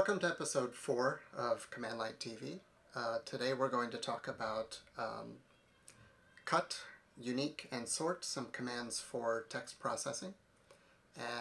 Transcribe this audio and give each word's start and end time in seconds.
Welcome 0.00 0.20
to 0.20 0.28
episode 0.28 0.74
four 0.74 1.20
of 1.36 1.70
Command 1.70 1.98
Line 1.98 2.14
TV. 2.18 2.60
Uh, 2.96 3.18
today 3.26 3.52
we're 3.52 3.68
going 3.68 3.90
to 3.90 3.98
talk 3.98 4.28
about 4.28 4.80
um, 4.96 5.34
cut, 6.46 6.80
unique, 7.20 7.68
and 7.70 7.86
sort, 7.86 8.24
some 8.24 8.46
commands 8.46 8.98
for 8.98 9.44
text 9.50 9.78
processing. 9.78 10.32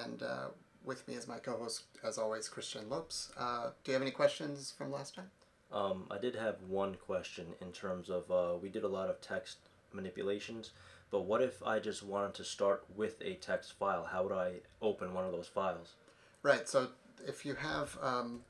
And 0.04 0.22
uh, 0.22 0.48
with 0.84 1.08
me 1.08 1.14
is 1.14 1.26
my 1.26 1.38
co-host, 1.38 1.84
as 2.04 2.18
always, 2.18 2.50
Christian 2.50 2.90
Lopes. 2.90 3.32
Uh, 3.38 3.70
do 3.86 3.92
you 3.92 3.94
have 3.94 4.02
any 4.02 4.12
questions 4.12 4.74
from 4.78 4.92
last 4.92 5.16
time? 5.16 5.32
Um, 5.72 6.08
I 6.12 6.18
did 6.18 6.36
have 6.36 6.58
one 6.68 6.96
question 6.96 7.46
in 7.62 7.72
terms 7.72 8.10
of 8.10 8.30
uh, 8.30 8.58
we 8.62 8.68
did 8.68 8.84
a 8.84 8.90
lot 8.90 9.10
of 9.10 9.22
text 9.22 9.60
manipulations, 9.94 10.72
but 11.12 11.22
what 11.22 11.42
if 11.42 11.64
I 11.64 11.80
just 11.80 12.04
wanted 12.04 12.34
to 12.34 12.44
start 12.44 12.84
with 12.94 13.22
a 13.22 13.36
text 13.36 13.80
file? 13.80 14.10
How 14.12 14.24
would 14.24 14.34
I 14.34 14.56
open 14.82 15.14
one 15.14 15.24
of 15.24 15.32
those 15.32 15.48
files? 15.48 15.94
Right, 16.44 16.68
so 16.68 16.90
if 17.26 17.46
you 17.46 17.56
have, 17.56 17.98
um, 18.02 18.42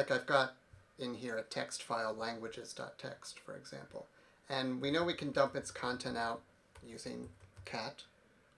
like 0.00 0.10
I've 0.10 0.24
got 0.24 0.54
in 0.98 1.12
here 1.12 1.36
a 1.36 1.42
text 1.42 1.82
file, 1.82 2.14
languages.txt, 2.14 3.38
for 3.38 3.54
example. 3.54 4.06
And 4.48 4.80
we 4.80 4.90
know 4.90 5.04
we 5.04 5.12
can 5.12 5.30
dump 5.30 5.54
its 5.54 5.70
content 5.70 6.16
out 6.16 6.40
using 6.82 7.28
cat. 7.66 8.04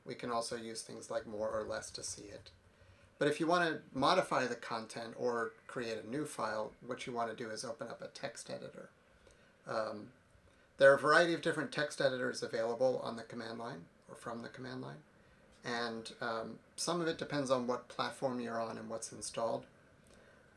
We 0.06 0.14
can 0.14 0.30
also 0.30 0.54
use 0.54 0.82
things 0.82 1.10
like 1.10 1.26
more 1.26 1.50
or 1.50 1.64
less 1.64 1.90
to 1.90 2.04
see 2.04 2.26
it. 2.26 2.50
But 3.18 3.26
if 3.26 3.40
you 3.40 3.48
want 3.48 3.68
to 3.68 3.80
modify 3.92 4.46
the 4.46 4.54
content 4.54 5.14
or 5.18 5.50
create 5.66 5.98
a 5.98 6.08
new 6.08 6.26
file, 6.26 6.70
what 6.86 7.08
you 7.08 7.12
want 7.12 7.36
to 7.36 7.44
do 7.44 7.50
is 7.50 7.64
open 7.64 7.88
up 7.88 8.00
a 8.00 8.06
text 8.06 8.48
editor. 8.48 8.90
Um, 9.68 10.10
there 10.78 10.92
are 10.92 10.96
a 10.96 11.00
variety 11.00 11.34
of 11.34 11.42
different 11.42 11.72
text 11.72 12.00
editors 12.00 12.44
available 12.44 13.00
on 13.02 13.16
the 13.16 13.24
command 13.24 13.58
line 13.58 13.86
or 14.08 14.14
from 14.14 14.42
the 14.42 14.48
command 14.48 14.80
line 14.80 15.02
and 15.64 16.12
um, 16.20 16.58
some 16.76 17.00
of 17.00 17.06
it 17.06 17.18
depends 17.18 17.50
on 17.50 17.66
what 17.66 17.88
platform 17.88 18.40
you're 18.40 18.60
on 18.60 18.78
and 18.78 18.88
what's 18.88 19.12
installed. 19.12 19.64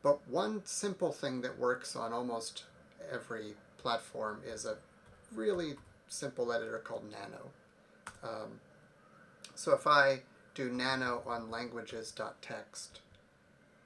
But 0.06 0.20
one 0.30 0.62
simple 0.66 1.12
thing 1.12 1.42
that 1.42 1.58
works 1.58 1.96
on 1.96 2.14
almost 2.14 2.66
every 3.12 3.56
platform 3.80 4.40
is 4.46 4.64
a 4.64 4.78
really 5.34 5.78
simple 6.08 6.54
editor 6.54 6.78
called 6.78 7.10
Nano. 7.10 7.50
Um, 8.22 8.60
so 9.56 9.74
if 9.74 9.88
I 9.88 10.22
do 10.54 10.70
Nano 10.70 11.24
on 11.26 11.50
languages.txt, 11.50 12.90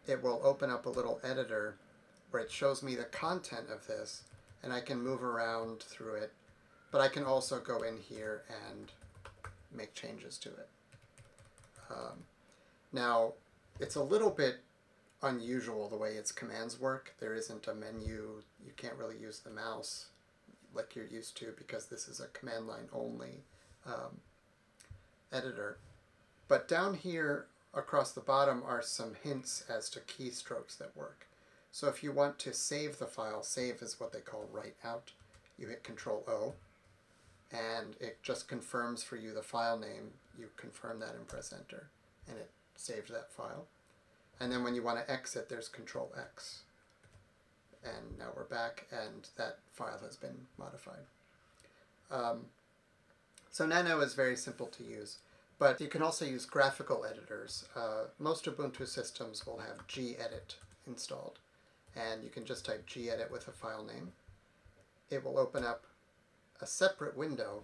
it 0.08 0.22
will 0.22 0.42
open 0.44 0.70
up 0.70 0.86
a 0.86 0.90
little 0.90 1.22
editor 1.24 1.78
where 2.32 2.44
it 2.44 2.52
shows 2.52 2.84
me 2.84 2.96
the 2.96 3.06
content 3.06 3.68
of 3.72 3.88
this 3.88 4.24
and 4.62 4.74
I 4.74 4.82
can 4.82 5.02
move 5.02 5.24
around 5.24 5.84
through 5.84 6.16
it, 6.16 6.34
but 6.92 7.00
I 7.00 7.08
can 7.08 7.24
also 7.24 7.62
go 7.62 7.84
in 7.84 7.96
here 7.96 8.44
and 8.68 8.92
make 9.74 9.94
changes 9.94 10.38
to 10.40 10.50
it. 10.50 10.68
Um, 11.90 12.26
now, 12.92 13.36
it's 13.80 13.96
a 13.96 14.04
little 14.04 14.32
bit 14.32 14.58
unusual 15.22 15.90
the 15.90 15.98
way 15.98 16.12
its 16.12 16.32
commands 16.32 16.80
work. 16.80 17.14
There 17.20 17.34
isn't 17.34 17.68
a 17.68 17.74
menu. 17.74 18.42
You 18.66 18.72
can't 18.78 18.96
really 18.96 19.18
use 19.18 19.40
the 19.40 19.50
mouse 19.50 20.08
like 20.74 20.96
you're 20.96 21.06
used 21.06 21.36
to 21.38 21.54
because 21.58 21.88
this 21.88 22.08
is 22.08 22.20
a 22.20 22.28
command 22.28 22.68
line 22.68 22.90
only 22.94 23.44
um, 23.86 24.20
editor. 25.32 25.78
But 26.48 26.68
down 26.68 26.94
here 26.96 27.48
across 27.74 28.12
the 28.12 28.22
bottom 28.22 28.64
are 28.66 28.82
some 28.82 29.16
hints 29.24 29.64
as 29.70 29.90
to 29.92 30.00
keystrokes 30.00 30.78
that 30.78 30.96
work. 30.96 31.28
So 31.72 31.88
if 31.88 32.04
you 32.04 32.12
want 32.12 32.40
to 32.40 32.54
save 32.54 32.98
the 32.98 33.06
file, 33.06 33.44
save 33.44 33.82
is 33.82 34.00
what 34.00 34.14
they 34.14 34.22
call 34.22 34.48
write 34.52 34.76
out. 34.84 35.12
You 35.58 35.68
hit 35.68 35.84
Control 35.84 36.24
O 36.28 36.54
and 37.52 37.96
it 38.00 38.18
just 38.22 38.48
confirms 38.48 39.04
for 39.04 39.16
you 39.16 39.34
the 39.34 39.42
file 39.42 39.78
name. 39.78 40.12
You 40.38 40.48
confirm 40.58 41.00
that 41.00 41.16
and 41.16 41.28
press 41.28 41.54
enter, 41.54 41.88
and 42.28 42.38
it 42.38 42.50
saved 42.76 43.12
that 43.12 43.32
file. 43.32 43.66
And 44.40 44.52
then 44.52 44.64
when 44.64 44.76
you 44.76 44.84
want 44.84 45.00
to 45.00 45.12
exit, 45.12 45.50
there's 45.50 45.68
Control 45.68 46.12
X. 46.18 46.62
And 47.84 48.18
now 48.18 48.28
we're 48.36 48.44
back, 48.44 48.88
and 48.92 49.28
that 49.38 49.60
file 49.74 50.00
has 50.04 50.16
been 50.16 50.48
modified. 50.58 51.06
Um, 52.12 52.46
so 53.50 53.66
Nano 53.66 54.00
is 54.02 54.14
very 54.14 54.36
simple 54.36 54.68
to 54.68 54.84
use, 54.84 55.18
but 55.58 55.80
you 55.80 55.88
can 55.88 56.02
also 56.02 56.26
use 56.26 56.46
graphical 56.46 57.06
editors. 57.06 57.66
Uh, 57.76 58.06
most 58.18 58.46
Ubuntu 58.46 58.88
systems 58.88 59.46
will 59.46 59.60
have 59.60 59.88
gedit 59.88 60.56
installed, 60.88 61.40
and 61.96 62.24
you 62.24 62.30
can 62.30 62.46
just 62.46 62.66
type 62.66 62.88
gedit 62.88 63.32
with 63.32 63.48
a 63.48 63.52
file 63.52 63.84
name. 63.84 64.12
It 65.10 65.24
will 65.24 65.38
open 65.38 65.64
up 65.64 65.86
a 66.62 66.68
separate 66.68 67.18
window. 67.18 67.64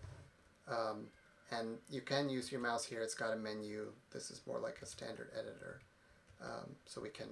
Um, 0.68 1.08
and 1.52 1.78
you 1.90 2.02
can 2.02 2.30
use 2.30 2.52
your 2.52 2.62
mouse 2.62 2.86
here. 2.86 3.02
It's 3.02 3.14
got 3.14 3.34
a 3.34 3.36
menu. 3.36 3.92
This 4.12 4.32
is 4.32 4.42
more 4.48 4.60
like 4.60 4.80
a 4.82 4.86
standard 4.86 5.30
editor. 5.38 5.80
Um, 6.42 6.76
so 6.86 7.02
we 7.02 7.10
can 7.10 7.28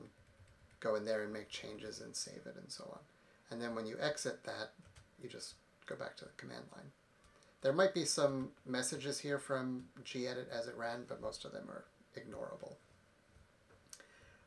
go 0.80 0.96
in 0.96 1.06
there 1.06 1.24
and 1.24 1.32
make 1.32 1.50
changes 1.50 2.02
and 2.02 2.16
save 2.16 2.46
it 2.46 2.56
and 2.58 2.72
so 2.72 2.84
on. 2.92 3.00
And 3.52 3.62
then 3.62 3.76
when 3.76 3.86
you 3.86 3.98
exit 4.02 4.44
that, 4.44 4.72
you 5.22 5.30
just 5.30 5.56
go 5.86 5.96
back 5.96 6.18
to 6.18 6.26
the 6.26 6.32
command 6.38 6.66
line. 6.76 6.92
There 7.62 7.74
might 7.74 7.94
be 7.94 8.04
some 8.06 8.50
messages 8.66 9.20
here 9.20 9.40
from 9.40 9.86
gedit 10.04 10.50
as 10.52 10.68
it 10.68 10.76
ran, 10.78 11.06
but 11.08 11.22
most 11.22 11.46
of 11.46 11.54
them 11.54 11.70
are 11.70 11.86
ignorable. 12.18 12.74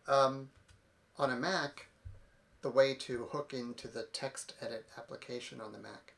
Um, 0.07 0.51
on 1.19 1.31
a 1.31 1.37
Mac, 1.37 1.87
the 2.61 2.71
way 2.71 2.95
to 2.95 3.29
hook 3.33 3.55
into 3.55 3.89
the 3.89 4.07
TextEdit 4.13 4.83
application 4.99 5.61
on 5.61 5.73
the 5.73 5.79
Mac 5.79 6.13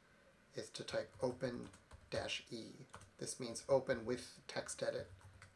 is 0.56 0.69
to 0.71 0.82
type 0.82 1.10
open 1.22 1.69
dash 2.10 2.43
E. 2.50 2.65
This 3.19 3.38
means 3.38 3.62
open 3.69 4.04
with 4.04 4.32
TextEdit, 4.48 5.06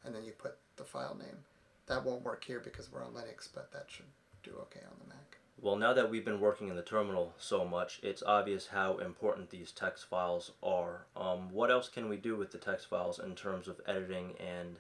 and 0.04 0.14
then 0.14 0.24
you 0.24 0.32
put 0.32 0.58
the 0.76 0.84
file 0.84 1.16
name. 1.18 1.38
That 1.86 2.04
won't 2.04 2.22
work 2.22 2.44
here 2.44 2.60
because 2.60 2.90
we're 2.90 3.04
on 3.04 3.12
Linux, 3.12 3.48
but 3.52 3.72
that 3.72 3.86
should 3.88 4.06
do 4.42 4.52
okay 4.62 4.80
on 4.84 4.96
the 5.00 5.08
Mac. 5.08 5.38
Well, 5.60 5.76
now 5.76 5.92
that 5.92 6.10
we've 6.10 6.24
been 6.24 6.40
working 6.40 6.68
in 6.68 6.76
the 6.76 6.82
terminal 6.82 7.34
so 7.38 7.64
much, 7.64 8.00
it's 8.02 8.22
obvious 8.22 8.68
how 8.68 8.98
important 8.98 9.50
these 9.50 9.70
text 9.70 10.08
files 10.08 10.52
are. 10.62 11.06
Um, 11.16 11.52
what 11.52 11.70
else 11.70 11.88
can 11.88 12.08
we 12.08 12.16
do 12.16 12.36
with 12.36 12.50
the 12.50 12.58
text 12.58 12.88
files 12.88 13.18
in 13.18 13.34
terms 13.34 13.68
of 13.68 13.80
editing 13.86 14.34
and 14.40 14.76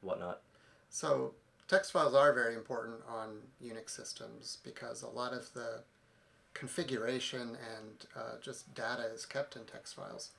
whatnot? 0.00 0.40
So 0.90 1.34
text 1.68 1.92
files 1.92 2.14
are 2.14 2.32
very 2.32 2.54
important 2.54 2.96
on 3.08 3.42
Unix 3.62 3.90
systems 3.90 4.58
because 4.64 5.02
a 5.02 5.08
lot 5.08 5.32
of 5.32 5.52
the 5.54 5.82
configuration 6.52 7.56
and 7.76 8.06
uh, 8.16 8.40
just 8.42 8.74
data 8.74 9.04
is 9.14 9.26
kept 9.26 9.56
in 9.56 9.64
text 9.64 9.94
files. 9.94 10.30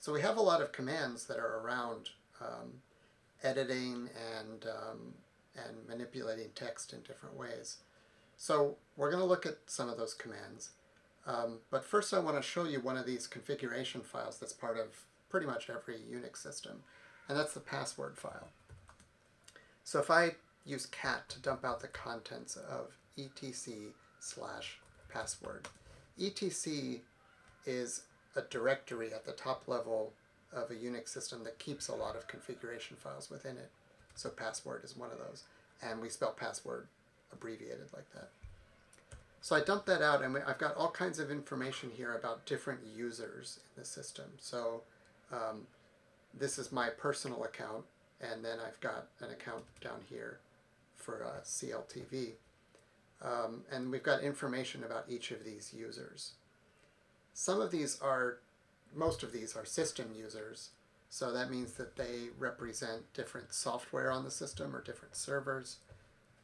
So 0.00 0.12
we 0.12 0.20
have 0.20 0.36
a 0.36 0.42
lot 0.42 0.60
of 0.62 0.72
commands 0.72 1.26
that 1.26 1.38
are 1.38 1.60
around 1.60 2.10
um, 2.40 2.80
editing 3.42 4.08
and, 4.38 4.64
um, 4.64 5.14
and 5.56 5.88
manipulating 5.88 6.50
text 6.54 6.92
in 6.92 7.00
different 7.00 7.36
ways. 7.36 7.78
So 8.36 8.76
we're 8.96 9.10
going 9.10 9.22
to 9.22 9.28
look 9.28 9.46
at 9.46 9.58
some 9.66 9.88
of 9.88 9.96
those 9.96 10.14
commands. 10.14 10.70
Um, 11.26 11.58
but 11.70 11.84
first 11.84 12.12
I 12.12 12.18
want 12.18 12.36
to 12.36 12.42
show 12.42 12.64
you 12.64 12.80
one 12.80 12.96
of 12.96 13.06
these 13.06 13.26
configuration 13.26 14.02
files 14.02 14.38
that's 14.38 14.52
part 14.52 14.78
of 14.78 14.88
pretty 15.30 15.46
much 15.46 15.70
every 15.70 15.96
Unix 15.96 16.36
system, 16.38 16.82
and 17.28 17.38
that's 17.38 17.54
the 17.54 17.60
password 17.60 18.16
file. 18.16 18.48
So 19.84 20.00
if 20.00 20.10
I 20.10 20.32
use 20.64 20.86
cat 20.86 21.28
to 21.28 21.40
dump 21.40 21.64
out 21.64 21.80
the 21.80 21.88
contents 21.88 22.56
of 22.56 22.96
etc 23.18 23.92
slash 24.18 24.78
password. 25.12 25.68
etc 26.20 27.00
is 27.66 28.02
a 28.36 28.42
directory 28.42 29.12
at 29.12 29.24
the 29.24 29.32
top 29.32 29.68
level 29.68 30.12
of 30.52 30.70
a 30.70 30.74
Unix 30.74 31.08
system 31.08 31.44
that 31.44 31.58
keeps 31.58 31.88
a 31.88 31.94
lot 31.94 32.16
of 32.16 32.26
configuration 32.26 32.96
files 32.96 33.30
within 33.30 33.56
it. 33.56 33.70
So 34.14 34.28
password 34.28 34.84
is 34.84 34.96
one 34.96 35.10
of 35.10 35.18
those. 35.18 35.44
And 35.82 36.00
we 36.00 36.08
spell 36.08 36.32
password 36.32 36.86
abbreviated 37.32 37.92
like 37.92 38.10
that. 38.14 38.30
So 39.40 39.54
I 39.54 39.60
dumped 39.60 39.86
that 39.86 40.00
out 40.00 40.22
and 40.22 40.38
I've 40.46 40.58
got 40.58 40.74
all 40.76 40.90
kinds 40.90 41.18
of 41.18 41.30
information 41.30 41.90
here 41.94 42.14
about 42.14 42.46
different 42.46 42.80
users 42.96 43.60
in 43.76 43.82
the 43.82 43.86
system. 43.86 44.24
So 44.38 44.82
um, 45.30 45.66
this 46.32 46.58
is 46.58 46.72
my 46.72 46.88
personal 46.88 47.44
account 47.44 47.84
and 48.20 48.44
then 48.44 48.58
I've 48.66 48.80
got 48.80 49.08
an 49.20 49.30
account 49.30 49.64
down 49.82 50.00
here 50.08 50.38
for 50.96 51.24
uh, 51.24 51.42
CLTV. 51.44 52.30
Um, 53.22 53.62
and 53.70 53.90
we've 53.90 54.02
got 54.02 54.22
information 54.22 54.82
about 54.82 55.04
each 55.08 55.30
of 55.30 55.44
these 55.44 55.74
users. 55.76 56.32
Some 57.34 57.60
of 57.60 57.70
these 57.70 58.00
are, 58.00 58.38
most 58.94 59.22
of 59.22 59.32
these 59.32 59.56
are 59.56 59.64
system 59.64 60.06
users, 60.16 60.70
so 61.08 61.32
that 61.32 61.50
means 61.50 61.74
that 61.74 61.96
they 61.96 62.28
represent 62.38 63.12
different 63.14 63.52
software 63.52 64.10
on 64.10 64.24
the 64.24 64.30
system 64.30 64.74
or 64.74 64.82
different 64.82 65.16
servers. 65.16 65.76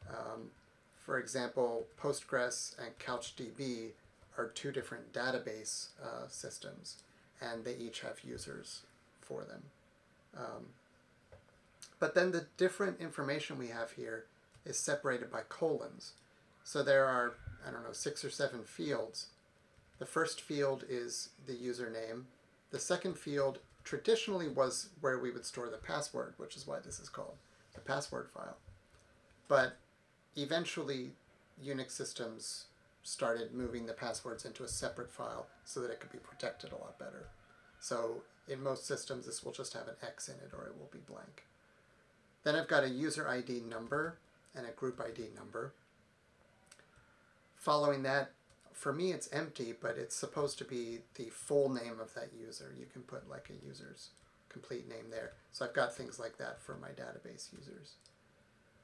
Um, 0.09 0.51
for 0.97 1.19
example, 1.19 1.87
Postgres 2.01 2.77
and 2.79 2.97
CouchDB 2.99 3.91
are 4.39 4.49
two 4.49 4.71
different 4.71 5.13
database 5.13 5.89
uh, 6.03 6.29
systems, 6.29 6.99
and 7.41 7.65
they 7.65 7.75
each 7.75 8.01
have 8.01 8.21
users 8.23 8.83
for 9.21 9.45
them. 9.45 9.63
Um, 10.37 10.67
but 11.99 12.15
then 12.15 12.33
the 12.33 12.47
different 12.57 13.01
information 13.01 13.59
we 13.59 13.69
have 13.69 13.93
here 13.93 14.27
is 14.65 14.79
separated 14.79 15.31
by 15.31 15.41
colons. 15.49 16.13
So 16.65 16.83
there 16.83 17.07
are, 17.07 17.35
I 17.67 17.71
don't 17.71 17.83
know, 17.83 17.93
six 17.93 18.25
or 18.25 18.31
seven 18.31 18.63
fields. 18.65 19.27
The 19.99 20.07
first 20.07 20.41
field 20.41 20.85
is 20.89 21.31
the 21.47 21.55
username. 21.55 22.25
The 22.71 22.79
second 22.79 23.19
field 23.19 23.59
traditionally 23.91 24.47
was 24.47 24.91
where 25.01 25.19
we 25.19 25.33
would 25.33 25.45
store 25.45 25.69
the 25.69 25.77
password, 25.77 26.35
which 26.37 26.55
is 26.55 26.65
why 26.65 26.79
this 26.79 27.01
is 27.01 27.09
called 27.09 27.35
the 27.75 27.81
password 27.81 28.29
file. 28.33 28.57
But 29.49 29.79
eventually 30.37 31.11
Unix 31.61 31.91
systems 31.91 32.67
started 33.03 33.53
moving 33.53 33.87
the 33.87 33.93
passwords 33.93 34.45
into 34.45 34.63
a 34.63 34.69
separate 34.69 35.11
file 35.11 35.49
so 35.65 35.81
that 35.81 35.91
it 35.91 35.99
could 35.99 36.13
be 36.13 36.19
protected 36.19 36.71
a 36.71 36.77
lot 36.77 37.01
better. 37.01 37.27
So 37.81 38.23
in 38.47 38.63
most 38.63 38.87
systems, 38.87 39.27
this 39.27 39.43
will 39.43 39.51
just 39.51 39.73
have 39.73 39.89
an 39.89 39.97
X 40.07 40.29
in 40.29 40.37
it 40.37 40.53
or 40.57 40.67
it 40.67 40.79
will 40.79 40.91
be 40.93 41.01
blank. 41.13 41.47
Then 42.45 42.55
I've 42.55 42.69
got 42.69 42.85
a 42.85 42.89
user 42.89 43.29
ID 43.29 43.63
number 43.69 44.19
and 44.55 44.67
a 44.67 44.71
group 44.71 45.01
ID 45.01 45.31
number. 45.35 45.73
Following 47.57 48.05
that, 48.05 48.31
for 48.81 48.95
me 48.95 49.13
it's 49.13 49.29
empty, 49.31 49.75
but 49.79 49.99
it's 49.99 50.17
supposed 50.17 50.57
to 50.57 50.65
be 50.65 51.01
the 51.17 51.29
full 51.29 51.69
name 51.69 52.01
of 52.01 52.15
that 52.15 52.31
user. 52.35 52.75
You 52.79 52.87
can 52.91 53.03
put 53.03 53.29
like 53.29 53.51
a 53.51 53.67
user's 53.67 54.09
complete 54.49 54.89
name 54.89 55.11
there. 55.11 55.33
So 55.53 55.67
I've 55.67 55.75
got 55.75 55.95
things 55.95 56.19
like 56.19 56.39
that 56.39 56.63
for 56.63 56.77
my 56.77 56.89
database 56.89 57.53
users. 57.53 57.97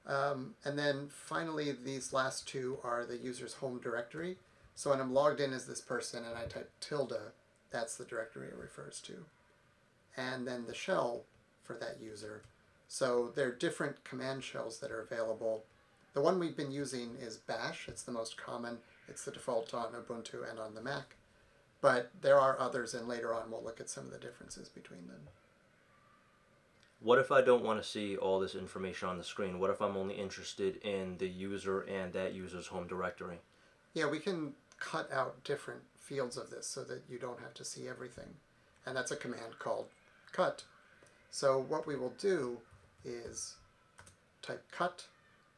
Um, 0.06 0.54
and 0.66 0.78
then 0.78 1.08
finally, 1.08 1.72
these 1.72 2.12
last 2.12 2.46
two 2.46 2.76
are 2.84 3.06
the 3.06 3.16
user's 3.16 3.54
home 3.54 3.80
directory. 3.82 4.36
So 4.74 4.90
when 4.90 5.00
I'm 5.00 5.14
logged 5.14 5.40
in 5.40 5.54
as 5.54 5.66
this 5.66 5.80
person 5.80 6.24
and 6.26 6.36
I 6.36 6.44
type 6.44 6.70
tilde, 6.78 7.32
that's 7.70 7.96
the 7.96 8.04
directory 8.04 8.48
it 8.48 8.54
refers 8.54 9.00
to. 9.06 9.24
And 10.14 10.46
then 10.46 10.66
the 10.66 10.74
shell 10.74 11.22
for 11.64 11.72
that 11.72 12.02
user. 12.02 12.42
So 12.86 13.32
there 13.34 13.48
are 13.48 13.52
different 13.52 14.04
command 14.04 14.44
shells 14.44 14.78
that 14.80 14.90
are 14.90 15.00
available. 15.00 15.64
The 16.12 16.20
one 16.20 16.38
we've 16.38 16.56
been 16.56 16.70
using 16.70 17.16
is 17.18 17.38
bash. 17.38 17.88
It's 17.88 18.02
the 18.02 18.12
most 18.12 18.36
common. 18.36 18.78
It's 19.08 19.24
the 19.24 19.30
default 19.30 19.72
on 19.74 19.92
Ubuntu 19.92 20.48
and 20.48 20.58
on 20.58 20.74
the 20.74 20.82
Mac. 20.82 21.16
But 21.80 22.10
there 22.20 22.38
are 22.38 22.58
others, 22.58 22.94
and 22.94 23.06
later 23.06 23.34
on 23.34 23.50
we'll 23.50 23.62
look 23.62 23.80
at 23.80 23.90
some 23.90 24.06
of 24.06 24.10
the 24.10 24.18
differences 24.18 24.68
between 24.68 25.06
them. 25.06 25.20
What 27.00 27.18
if 27.18 27.30
I 27.30 27.42
don't 27.42 27.62
want 27.62 27.82
to 27.82 27.88
see 27.88 28.16
all 28.16 28.40
this 28.40 28.54
information 28.54 29.08
on 29.08 29.18
the 29.18 29.24
screen? 29.24 29.58
What 29.60 29.70
if 29.70 29.80
I'm 29.82 29.96
only 29.96 30.14
interested 30.14 30.76
in 30.78 31.18
the 31.18 31.28
user 31.28 31.82
and 31.82 32.12
that 32.14 32.34
user's 32.34 32.68
home 32.68 32.86
directory? 32.86 33.38
Yeah, 33.92 34.08
we 34.08 34.18
can 34.18 34.54
cut 34.80 35.12
out 35.12 35.44
different 35.44 35.82
fields 35.98 36.36
of 36.36 36.50
this 36.50 36.66
so 36.66 36.84
that 36.84 37.02
you 37.08 37.18
don't 37.18 37.40
have 37.40 37.54
to 37.54 37.64
see 37.64 37.86
everything. 37.86 38.34
And 38.86 38.96
that's 38.96 39.10
a 39.10 39.16
command 39.16 39.58
called 39.58 39.86
cut. 40.32 40.64
So 41.30 41.64
what 41.68 41.86
we 41.86 41.96
will 41.96 42.14
do 42.18 42.58
is 43.04 43.56
type 44.42 44.64
cut, 44.70 45.06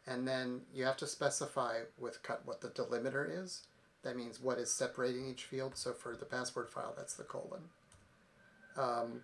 and 0.08 0.26
then 0.26 0.62
you 0.74 0.84
have 0.84 0.96
to 0.96 1.06
specify 1.06 1.80
with 1.98 2.22
cut 2.22 2.40
what 2.46 2.62
the 2.62 2.68
delimiter 2.68 3.28
is. 3.30 3.66
That 4.02 4.16
means 4.16 4.40
what 4.40 4.58
is 4.58 4.72
separating 4.72 5.28
each 5.28 5.44
field. 5.44 5.76
So 5.76 5.92
for 5.92 6.16
the 6.16 6.24
password 6.24 6.70
file, 6.70 6.94
that's 6.96 7.14
the 7.14 7.24
colon. 7.24 7.64
Um, 8.76 9.20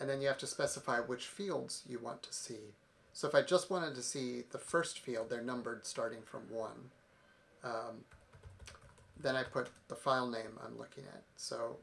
and 0.00 0.10
then 0.10 0.20
you 0.20 0.26
have 0.26 0.38
to 0.38 0.46
specify 0.46 0.98
which 0.98 1.26
fields 1.26 1.84
you 1.88 2.00
want 2.00 2.22
to 2.24 2.32
see. 2.32 2.74
So 3.12 3.28
if 3.28 3.34
I 3.34 3.42
just 3.42 3.70
wanted 3.70 3.94
to 3.94 4.02
see 4.02 4.42
the 4.50 4.58
first 4.58 4.98
field, 4.98 5.30
they're 5.30 5.42
numbered 5.42 5.86
starting 5.86 6.22
from 6.24 6.42
1. 6.50 6.70
Um, 7.62 8.04
then 9.20 9.36
I 9.36 9.44
put 9.44 9.68
the 9.88 9.94
file 9.94 10.26
name 10.26 10.58
I'm 10.64 10.76
looking 10.76 11.04
at. 11.04 11.22
So 11.36 11.76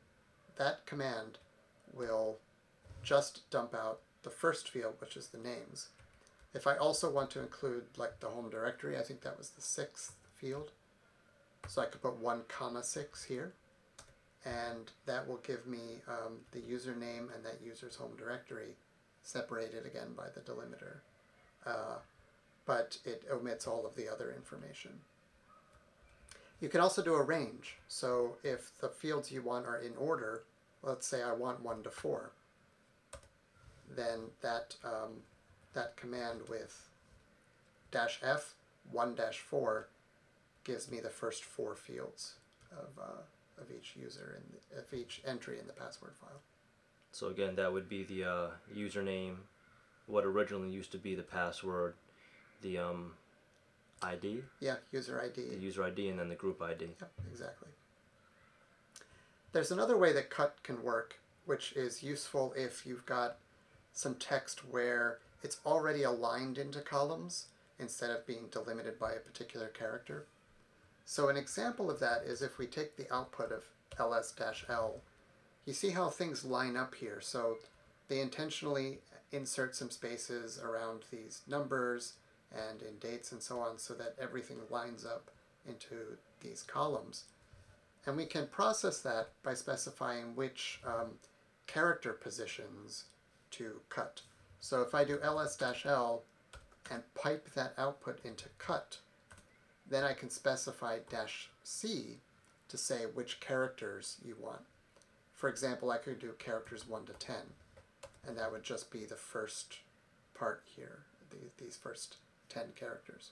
that 0.57 0.85
command 0.85 1.37
will 1.93 2.39
just 3.03 3.49
dump 3.49 3.73
out 3.73 4.01
the 4.23 4.29
first 4.29 4.69
field, 4.69 4.95
which 4.99 5.15
is 5.15 5.27
the 5.27 5.37
names. 5.37 5.89
If 6.53 6.67
I 6.67 6.75
also 6.75 7.09
want 7.09 7.31
to 7.31 7.39
include 7.39 7.83
like 7.97 8.19
the 8.19 8.27
home 8.27 8.49
directory, 8.49 8.97
I 8.97 9.01
think 9.01 9.21
that 9.21 9.37
was 9.37 9.49
the 9.49 9.61
sixth 9.61 10.15
field. 10.35 10.71
So 11.67 11.81
I 11.81 11.85
could 11.85 12.01
put 12.01 12.19
1 12.19 12.41
comma 12.49 12.83
6 12.83 13.23
here 13.23 13.53
and 14.45 14.91
that 15.05 15.27
will 15.27 15.37
give 15.37 15.65
me 15.65 16.01
um, 16.07 16.39
the 16.51 16.59
username 16.59 17.33
and 17.33 17.45
that 17.45 17.59
user's 17.63 17.95
home 17.95 18.11
directory 18.17 18.75
separated 19.23 19.85
again 19.85 20.09
by 20.17 20.25
the 20.33 20.41
delimiter. 20.41 20.97
Uh, 21.65 21.97
but 22.65 22.97
it 23.05 23.23
omits 23.31 23.67
all 23.67 23.85
of 23.85 23.95
the 23.95 24.09
other 24.09 24.33
information. 24.35 24.91
You 26.59 26.69
can 26.69 26.81
also 26.81 27.03
do 27.03 27.15
a 27.15 27.23
range. 27.23 27.77
So 27.87 28.37
if 28.43 28.71
the 28.79 28.89
fields 28.89 29.31
you 29.31 29.41
want 29.41 29.65
are 29.65 29.77
in 29.77 29.95
order, 29.97 30.43
let's 30.81 31.07
say 31.07 31.21
I 31.21 31.33
want 31.33 31.63
1 31.63 31.83
to 31.83 31.89
4, 31.89 32.31
then 33.95 34.19
that, 34.41 34.75
um, 34.83 35.21
that 35.73 35.95
command 35.97 36.41
with 36.49 36.87
dash 37.91 38.19
f 38.23 38.55
1 38.91 39.15
dash 39.15 39.39
4 39.39 39.87
gives 40.63 40.89
me 40.89 40.99
the 40.99 41.09
first 41.09 41.43
four 41.43 41.75
fields 41.75 42.35
of, 42.71 42.87
uh, 43.01 43.61
of 43.61 43.67
each 43.77 43.95
user 43.99 44.39
and 44.39 44.79
of 44.83 44.93
each 44.93 45.21
entry 45.25 45.59
in 45.59 45.67
the 45.67 45.73
password 45.73 46.13
file. 46.19 46.41
So 47.11 47.27
again, 47.27 47.55
that 47.55 47.71
would 47.71 47.87
be 47.89 48.03
the 48.03 48.23
uh, 48.23 48.47
username, 48.75 49.35
what 50.07 50.25
originally 50.25 50.69
used 50.69 50.91
to 50.93 50.97
be 50.97 51.15
the 51.15 51.21
password, 51.23 51.93
the 52.61 52.77
um, 52.79 53.13
ID, 54.01 54.41
Yeah, 54.59 54.75
user 54.91 55.21
ID. 55.21 55.49
the 55.49 55.57
user 55.61 55.83
ID, 55.83 56.09
and 56.09 56.19
then 56.19 56.29
the 56.29 56.35
group 56.35 56.61
ID. 56.61 56.85
Yep, 56.99 57.11
exactly. 57.31 57.69
There's 59.51 59.71
another 59.71 59.97
way 59.97 60.11
that 60.13 60.29
cut 60.29 60.55
can 60.63 60.81
work, 60.81 61.19
which 61.45 61.73
is 61.73 62.01
useful 62.01 62.53
if 62.57 62.85
you've 62.85 63.05
got 63.05 63.37
some 63.93 64.15
text 64.15 64.61
where 64.71 65.19
it's 65.43 65.59
already 65.65 66.03
aligned 66.03 66.57
into 66.57 66.79
columns 66.79 67.47
instead 67.79 68.09
of 68.09 68.25
being 68.25 68.47
delimited 68.51 68.97
by 68.97 69.11
a 69.13 69.19
particular 69.19 69.67
character. 69.67 70.25
So 71.05 71.29
an 71.29 71.37
example 71.37 71.91
of 71.91 71.99
that 71.99 72.23
is 72.25 72.41
if 72.41 72.57
we 72.57 72.65
take 72.65 72.95
the 72.95 73.13
output 73.13 73.51
of 73.51 73.65
ls-l, 73.99 75.01
you 75.65 75.73
see 75.73 75.89
how 75.89 76.09
things 76.09 76.45
line 76.45 76.77
up 76.77 76.95
here. 76.95 77.19
So 77.21 77.57
they 78.07 78.19
intentionally 78.19 78.99
insert 79.31 79.75
some 79.75 79.89
spaces 79.89 80.59
around 80.63 81.03
these 81.11 81.41
numbers 81.47 82.13
and 82.51 82.81
in 82.81 82.97
dates 82.99 83.31
and 83.31 83.41
so 83.41 83.59
on 83.59 83.77
so 83.77 83.93
that 83.95 84.15
everything 84.21 84.57
lines 84.69 85.05
up 85.05 85.29
into 85.67 86.17
these 86.41 86.61
columns. 86.61 87.25
And 88.05 88.17
we 88.17 88.25
can 88.25 88.47
process 88.47 88.99
that 89.01 89.29
by 89.43 89.53
specifying 89.53 90.35
which 90.35 90.81
um, 90.85 91.11
character 91.67 92.13
positions 92.13 93.05
to 93.51 93.79
cut. 93.89 94.21
So 94.63 94.81
if 94.81 94.95
I 94.95 95.03
do 95.03 95.19
ls-l 95.21 96.23
and 96.89 97.03
pipe 97.15 97.49
that 97.53 97.73
output 97.77 98.19
into 98.23 98.45
cut, 98.59 98.99
then 99.89 100.05
I 100.05 100.13
can 100.13 100.29
specify 100.29 100.99
dash 101.09 101.49
C 101.65 102.21
to 102.69 102.77
say 102.77 103.01
which 103.13 103.41
characters 103.41 104.19
you 104.23 104.37
want. 104.39 104.61
For 105.33 105.49
example, 105.49 105.91
I 105.91 105.97
could 105.97 106.17
do 106.17 106.31
characters 106.39 106.87
1 106.87 107.07
to 107.07 107.11
10, 107.11 107.35
and 108.25 108.37
that 108.37 108.53
would 108.53 108.63
just 108.63 108.89
be 108.89 109.03
the 109.03 109.17
first 109.17 109.79
part 110.33 110.63
here, 110.63 110.99
the, 111.29 111.35
these 111.61 111.75
first 111.75 112.15
10 112.47 112.67
characters. 112.77 113.31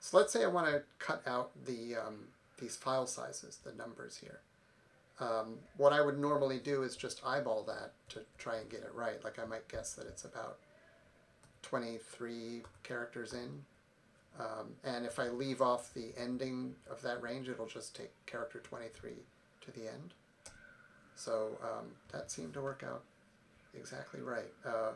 So 0.00 0.16
let's 0.16 0.32
say 0.32 0.42
I 0.42 0.46
want 0.46 0.68
to 0.68 0.84
cut 0.98 1.22
out 1.26 1.50
the 1.66 1.96
um, 1.96 2.28
these 2.58 2.76
file 2.76 3.06
sizes, 3.06 3.58
the 3.62 3.74
numbers 3.74 4.16
here. 4.16 4.40
Um, 5.20 5.58
what 5.76 5.92
I 5.92 6.00
would 6.00 6.18
normally 6.18 6.58
do 6.58 6.82
is 6.82 6.96
just 6.96 7.20
eyeball 7.24 7.62
that 7.64 7.92
to 8.10 8.20
try 8.38 8.56
and 8.56 8.70
get 8.70 8.80
it 8.80 8.94
right. 8.94 9.22
Like 9.22 9.38
I 9.38 9.44
might 9.44 9.68
guess 9.68 9.92
that 9.94 10.06
it's 10.06 10.24
about 10.24 10.58
23 11.62 12.62
characters 12.82 13.34
in. 13.34 13.64
Um, 14.38 14.70
and 14.84 15.04
if 15.04 15.18
I 15.18 15.28
leave 15.28 15.60
off 15.60 15.92
the 15.92 16.12
ending 16.16 16.74
of 16.90 17.02
that 17.02 17.20
range, 17.22 17.48
it'll 17.48 17.66
just 17.66 17.94
take 17.94 18.10
character 18.24 18.60
23 18.60 19.10
to 19.60 19.70
the 19.72 19.88
end. 19.88 20.14
So 21.16 21.58
um, 21.62 21.88
that 22.12 22.30
seemed 22.30 22.54
to 22.54 22.62
work 22.62 22.82
out 22.86 23.02
exactly 23.78 24.20
right. 24.20 24.50
Uh, 24.64 24.92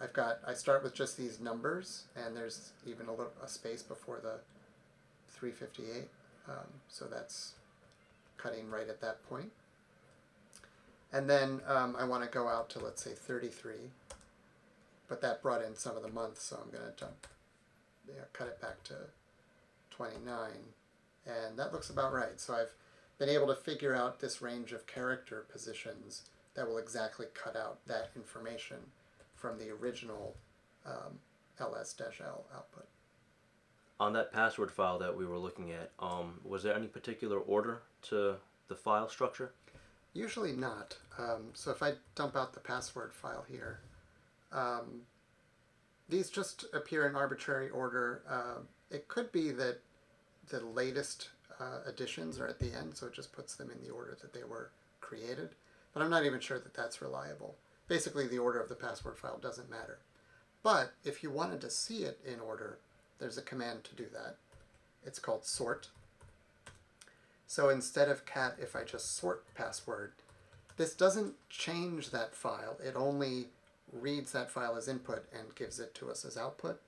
I've 0.00 0.14
got, 0.14 0.38
I 0.46 0.54
start 0.54 0.82
with 0.82 0.94
just 0.94 1.18
these 1.18 1.40
numbers, 1.40 2.04
and 2.16 2.34
there's 2.34 2.72
even 2.86 3.06
a 3.06 3.10
little 3.10 3.32
a 3.42 3.48
space 3.48 3.82
before 3.82 4.20
the 4.22 4.40
358. 5.28 6.08
Um, 6.48 6.54
so 6.88 7.04
that's 7.04 7.52
cutting 8.42 8.70
right 8.70 8.88
at 8.88 9.00
that 9.00 9.22
point. 9.28 9.50
And 11.12 11.28
then 11.28 11.60
um, 11.66 11.94
I 11.98 12.04
want 12.04 12.24
to 12.24 12.28
go 12.28 12.48
out 12.48 12.70
to, 12.70 12.78
let's 12.78 13.02
say, 13.02 13.12
33. 13.12 13.74
But 15.08 15.20
that 15.20 15.42
brought 15.42 15.62
in 15.62 15.76
some 15.76 15.96
of 15.96 16.02
the 16.02 16.08
months, 16.08 16.42
so 16.42 16.58
I'm 16.62 16.70
going 16.70 16.90
to 16.96 17.06
cut 18.32 18.48
it 18.48 18.60
back 18.60 18.82
to 18.84 18.94
29. 19.90 20.50
And 21.26 21.58
that 21.58 21.72
looks 21.72 21.90
about 21.90 22.12
right. 22.12 22.40
So 22.40 22.54
I've 22.54 22.72
been 23.18 23.28
able 23.28 23.46
to 23.48 23.54
figure 23.54 23.94
out 23.94 24.20
this 24.20 24.40
range 24.40 24.72
of 24.72 24.86
character 24.86 25.44
positions 25.52 26.22
that 26.54 26.66
will 26.66 26.78
exactly 26.78 27.26
cut 27.34 27.56
out 27.56 27.78
that 27.86 28.10
information 28.16 28.78
from 29.34 29.58
the 29.58 29.70
original 29.70 30.34
um, 30.86 31.18
ls-l 31.60 32.44
output. 32.54 32.86
On 34.02 34.12
that 34.14 34.32
password 34.32 34.72
file 34.72 34.98
that 34.98 35.16
we 35.16 35.24
were 35.24 35.38
looking 35.38 35.70
at, 35.70 35.92
um, 36.00 36.40
was 36.44 36.64
there 36.64 36.74
any 36.74 36.88
particular 36.88 37.38
order 37.38 37.82
to 38.08 38.34
the 38.66 38.74
file 38.74 39.08
structure? 39.08 39.52
Usually 40.12 40.50
not. 40.50 40.96
Um, 41.20 41.50
so 41.54 41.70
if 41.70 41.84
I 41.84 41.92
dump 42.16 42.34
out 42.34 42.52
the 42.52 42.58
password 42.58 43.14
file 43.14 43.44
here, 43.48 43.78
um, 44.50 45.02
these 46.08 46.30
just 46.30 46.64
appear 46.74 47.06
in 47.06 47.14
arbitrary 47.14 47.70
order. 47.70 48.22
Uh, 48.28 48.62
it 48.90 49.06
could 49.06 49.30
be 49.30 49.52
that 49.52 49.78
the 50.48 50.58
latest 50.58 51.28
uh, 51.60 51.82
additions 51.86 52.40
are 52.40 52.48
at 52.48 52.58
the 52.58 52.76
end, 52.76 52.96
so 52.96 53.06
it 53.06 53.14
just 53.14 53.32
puts 53.32 53.54
them 53.54 53.70
in 53.70 53.80
the 53.86 53.94
order 53.94 54.18
that 54.20 54.34
they 54.34 54.42
were 54.42 54.72
created. 55.00 55.50
But 55.94 56.02
I'm 56.02 56.10
not 56.10 56.26
even 56.26 56.40
sure 56.40 56.58
that 56.58 56.74
that's 56.74 57.00
reliable. 57.00 57.54
Basically, 57.86 58.26
the 58.26 58.40
order 58.40 58.60
of 58.60 58.68
the 58.68 58.74
password 58.74 59.16
file 59.16 59.38
doesn't 59.40 59.70
matter. 59.70 60.00
But 60.64 60.92
if 61.04 61.22
you 61.22 61.30
wanted 61.30 61.60
to 61.60 61.70
see 61.70 62.02
it 62.02 62.18
in 62.26 62.40
order, 62.40 62.78
there's 63.22 63.38
a 63.38 63.42
command 63.42 63.84
to 63.84 63.94
do 63.94 64.06
that. 64.12 64.36
it's 65.06 65.20
called 65.20 65.44
sort. 65.44 65.88
So 67.46 67.68
instead 67.68 68.08
of 68.08 68.26
cat, 68.26 68.56
if 68.60 68.74
I 68.74 68.82
just 68.82 69.16
sort 69.16 69.44
password, 69.54 70.12
this 70.76 70.94
doesn't 70.94 71.34
change 71.48 72.10
that 72.10 72.34
file. 72.34 72.78
It 72.84 72.94
only 72.96 73.46
reads 73.92 74.32
that 74.32 74.50
file 74.50 74.76
as 74.76 74.88
input 74.88 75.24
and 75.32 75.54
gives 75.54 75.78
it 75.78 75.94
to 75.96 76.10
us 76.10 76.24
as 76.24 76.36
output. 76.36 76.80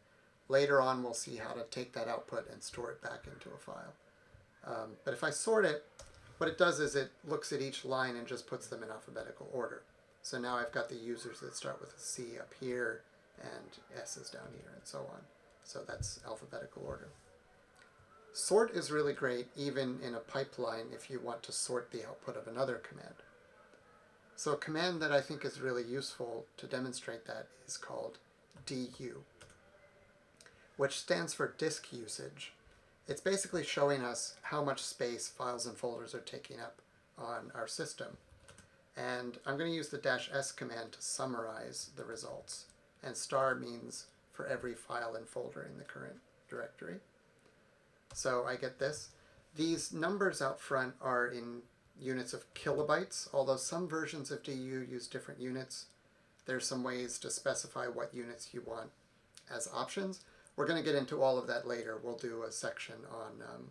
Later 0.48 0.80
on, 0.80 1.02
we'll 1.02 1.14
see 1.14 1.36
how 1.36 1.52
to 1.52 1.64
take 1.70 1.92
that 1.92 2.08
output 2.08 2.50
and 2.50 2.62
store 2.62 2.90
it 2.90 3.02
back 3.02 3.26
into 3.32 3.54
a 3.54 3.58
file. 3.58 3.94
Um, 4.66 4.92
but 5.04 5.14
if 5.14 5.22
I 5.22 5.30
sort 5.30 5.64
it, 5.64 5.84
what 6.38 6.50
it 6.50 6.58
does 6.58 6.80
is 6.80 6.96
it 6.96 7.12
looks 7.24 7.52
at 7.52 7.60
each 7.60 7.84
line 7.84 8.16
and 8.16 8.26
just 8.26 8.46
puts 8.46 8.66
them 8.66 8.82
in 8.82 8.90
alphabetical 8.90 9.48
order. 9.52 9.82
So 10.22 10.38
now 10.38 10.56
I've 10.56 10.72
got 10.72 10.88
the 10.88 10.96
users 10.96 11.40
that 11.40 11.54
start 11.54 11.80
with 11.80 11.94
a 11.94 12.00
C 12.00 12.38
up 12.40 12.52
here 12.58 13.02
and 13.40 14.00
S 14.00 14.16
is 14.16 14.30
down 14.30 14.48
here 14.52 14.72
and 14.74 14.84
so 14.84 14.98
on. 14.98 15.20
So 15.64 15.80
that's 15.87 16.21
alphabetical 16.26 16.85
order. 16.87 17.09
Sort 18.33 18.73
is 18.73 18.90
really 18.90 19.12
great 19.12 19.47
even 19.56 19.99
in 20.02 20.14
a 20.14 20.21
pipeline 20.21 20.87
if 20.92 21.09
you 21.09 21.21
want 21.21 21.42
to 21.44 21.52
sort 21.52 21.90
the 21.90 22.06
output 22.06 22.37
of 22.37 22.47
another 22.47 22.76
command. 22.76 23.14
So 24.37 24.52
a 24.52 24.56
command 24.56 25.00
that 25.00 25.12
I 25.12 25.21
think 25.21 25.44
is 25.44 25.61
really 25.61 25.85
useful 25.85 26.44
to 26.56 26.66
demonstrate 26.66 27.26
that 27.26 27.47
is 27.66 27.76
called 27.76 28.18
du, 28.66 28.88
which 30.76 30.99
stands 30.99 31.33
for 31.33 31.54
disk 31.56 31.92
usage. 31.92 32.52
It's 33.06 33.21
basically 33.21 33.62
showing 33.62 34.02
us 34.02 34.35
how 34.42 34.64
much 34.64 34.83
space 34.83 35.28
files 35.28 35.66
and 35.66 35.76
folders 35.76 36.14
are 36.14 36.21
taking 36.21 36.59
up 36.59 36.80
on 37.16 37.52
our 37.54 37.68
system. 37.68 38.16
And 38.97 39.38
I'm 39.47 39.56
going 39.56 39.71
to 39.71 39.76
use 39.76 39.90
the 39.90 39.99
dash 39.99 40.30
s 40.33 40.52
command 40.52 40.92
to 40.92 41.02
summarize 41.02 41.90
the 41.97 42.04
results. 42.04 42.66
And 43.02 43.16
star 43.16 43.54
means 43.54 44.06
for 44.34 44.46
every 44.46 44.74
file 44.74 45.14
and 45.14 45.26
folder 45.26 45.62
in 45.62 45.78
the 45.78 45.84
current 45.84 46.16
directory. 46.48 46.96
So 48.12 48.44
I 48.46 48.56
get 48.56 48.78
this. 48.78 49.10
These 49.56 49.92
numbers 49.92 50.42
out 50.42 50.60
front 50.60 50.94
are 51.00 51.26
in 51.26 51.62
units 51.98 52.32
of 52.32 52.52
kilobytes, 52.54 53.28
although 53.32 53.56
some 53.56 53.88
versions 53.88 54.30
of 54.30 54.42
DU 54.42 54.52
use 54.52 55.06
different 55.06 55.40
units. 55.40 55.86
There's 56.46 56.66
some 56.66 56.82
ways 56.82 57.18
to 57.20 57.30
specify 57.30 57.86
what 57.86 58.14
units 58.14 58.52
you 58.52 58.62
want 58.66 58.90
as 59.52 59.68
options. 59.72 60.20
We're 60.56 60.66
going 60.66 60.82
to 60.82 60.84
get 60.84 60.98
into 60.98 61.22
all 61.22 61.38
of 61.38 61.46
that 61.46 61.66
later. 61.66 61.98
We'll 62.02 62.16
do 62.16 62.42
a 62.42 62.52
section 62.52 62.96
on, 63.10 63.42
um, 63.42 63.70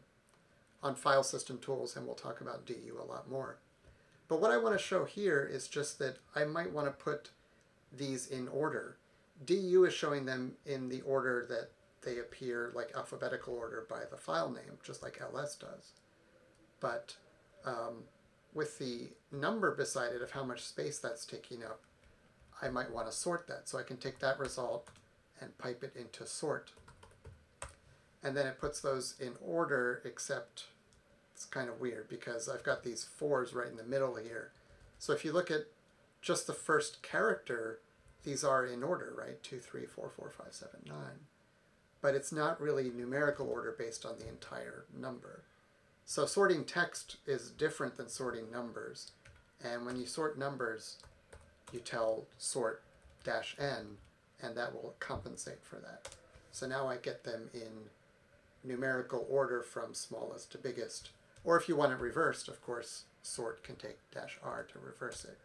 on 0.81 0.95
file 0.95 1.23
system 1.23 1.59
tools 1.59 1.95
and 1.95 2.05
we'll 2.05 2.15
talk 2.15 2.41
about 2.41 2.65
DU 2.65 2.97
a 2.99 3.05
lot 3.05 3.29
more. 3.29 3.57
But 4.27 4.41
what 4.41 4.51
I 4.51 4.57
want 4.57 4.77
to 4.77 4.83
show 4.83 5.05
here 5.05 5.47
is 5.49 5.67
just 5.67 5.99
that 5.99 6.17
I 6.35 6.45
might 6.45 6.71
want 6.71 6.87
to 6.87 7.03
put 7.03 7.29
these 7.95 8.27
in 8.27 8.47
order. 8.47 8.97
DU 9.45 9.85
is 9.85 9.93
showing 9.93 10.25
them 10.25 10.53
in 10.65 10.89
the 10.89 11.01
order 11.01 11.45
that 11.49 11.69
they 12.03 12.19
appear, 12.19 12.71
like 12.75 12.91
alphabetical 12.95 13.55
order 13.55 13.85
by 13.89 14.01
the 14.09 14.17
file 14.17 14.49
name, 14.49 14.77
just 14.83 15.01
like 15.01 15.21
ls 15.21 15.55
does. 15.55 15.93
But 16.79 17.15
um, 17.65 18.03
with 18.53 18.77
the 18.79 19.09
number 19.31 19.73
beside 19.73 20.13
it 20.13 20.21
of 20.21 20.31
how 20.31 20.43
much 20.43 20.61
space 20.61 20.99
that's 20.99 21.25
taking 21.25 21.63
up, 21.63 21.81
I 22.61 22.69
might 22.69 22.91
want 22.91 23.07
to 23.07 23.13
sort 23.13 23.47
that. 23.47 23.67
So 23.69 23.79
I 23.79 23.83
can 23.83 23.97
take 23.97 24.19
that 24.19 24.39
result 24.39 24.89
and 25.41 25.57
pipe 25.57 25.83
it 25.83 25.95
into 25.95 26.25
sort. 26.25 26.71
And 28.23 28.37
then 28.37 28.47
it 28.47 28.59
puts 28.59 28.79
those 28.79 29.15
in 29.19 29.33
order, 29.41 30.01
except 30.05 30.65
it's 31.33 31.45
kind 31.45 31.69
of 31.69 31.81
weird 31.81 32.07
because 32.07 32.47
I've 32.47 32.63
got 32.63 32.83
these 32.83 33.03
fours 33.03 33.53
right 33.53 33.67
in 33.67 33.75
the 33.75 33.83
middle 33.83 34.15
here. 34.15 34.51
So 34.97 35.11
if 35.13 35.25
you 35.25 35.33
look 35.33 35.51
at 35.51 35.65
just 36.21 36.47
the 36.47 36.53
first 36.53 37.01
character, 37.01 37.79
these 38.23 38.43
are 38.43 38.65
in 38.65 38.83
order, 38.83 39.13
right? 39.17 39.41
Two, 39.43 39.59
three, 39.59 39.85
four, 39.85 40.09
four, 40.09 40.29
five, 40.29 40.53
seven, 40.53 40.79
nine. 40.85 41.27
But 42.01 42.15
it's 42.15 42.31
not 42.31 42.59
really 42.59 42.89
numerical 42.89 43.49
order 43.49 43.75
based 43.77 44.05
on 44.05 44.17
the 44.19 44.27
entire 44.27 44.85
number. 44.97 45.43
So 46.05 46.25
sorting 46.25 46.65
text 46.65 47.17
is 47.25 47.51
different 47.51 47.95
than 47.95 48.09
sorting 48.09 48.51
numbers. 48.51 49.11
And 49.63 49.85
when 49.85 49.95
you 49.95 50.05
sort 50.05 50.37
numbers, 50.37 50.97
you 51.71 51.79
tell 51.79 52.25
sort 52.37 52.81
dash 53.23 53.55
n, 53.57 53.97
and 54.41 54.55
that 54.57 54.73
will 54.73 54.95
compensate 54.99 55.63
for 55.63 55.77
that. 55.77 56.09
So 56.51 56.67
now 56.67 56.87
I 56.87 56.97
get 56.97 57.23
them 57.23 57.49
in 57.53 57.89
numerical 58.63 59.25
order 59.29 59.61
from 59.61 59.93
smallest 59.93 60.51
to 60.51 60.57
biggest. 60.57 61.09
Or 61.43 61.57
if 61.57 61.67
you 61.67 61.75
want 61.75 61.93
it 61.93 61.99
reversed, 61.99 62.47
of 62.47 62.61
course, 62.61 63.03
sort 63.21 63.63
can 63.63 63.75
take 63.75 63.97
dash 64.11 64.37
r 64.43 64.65
to 64.71 64.79
reverse 64.79 65.25
it. 65.25 65.37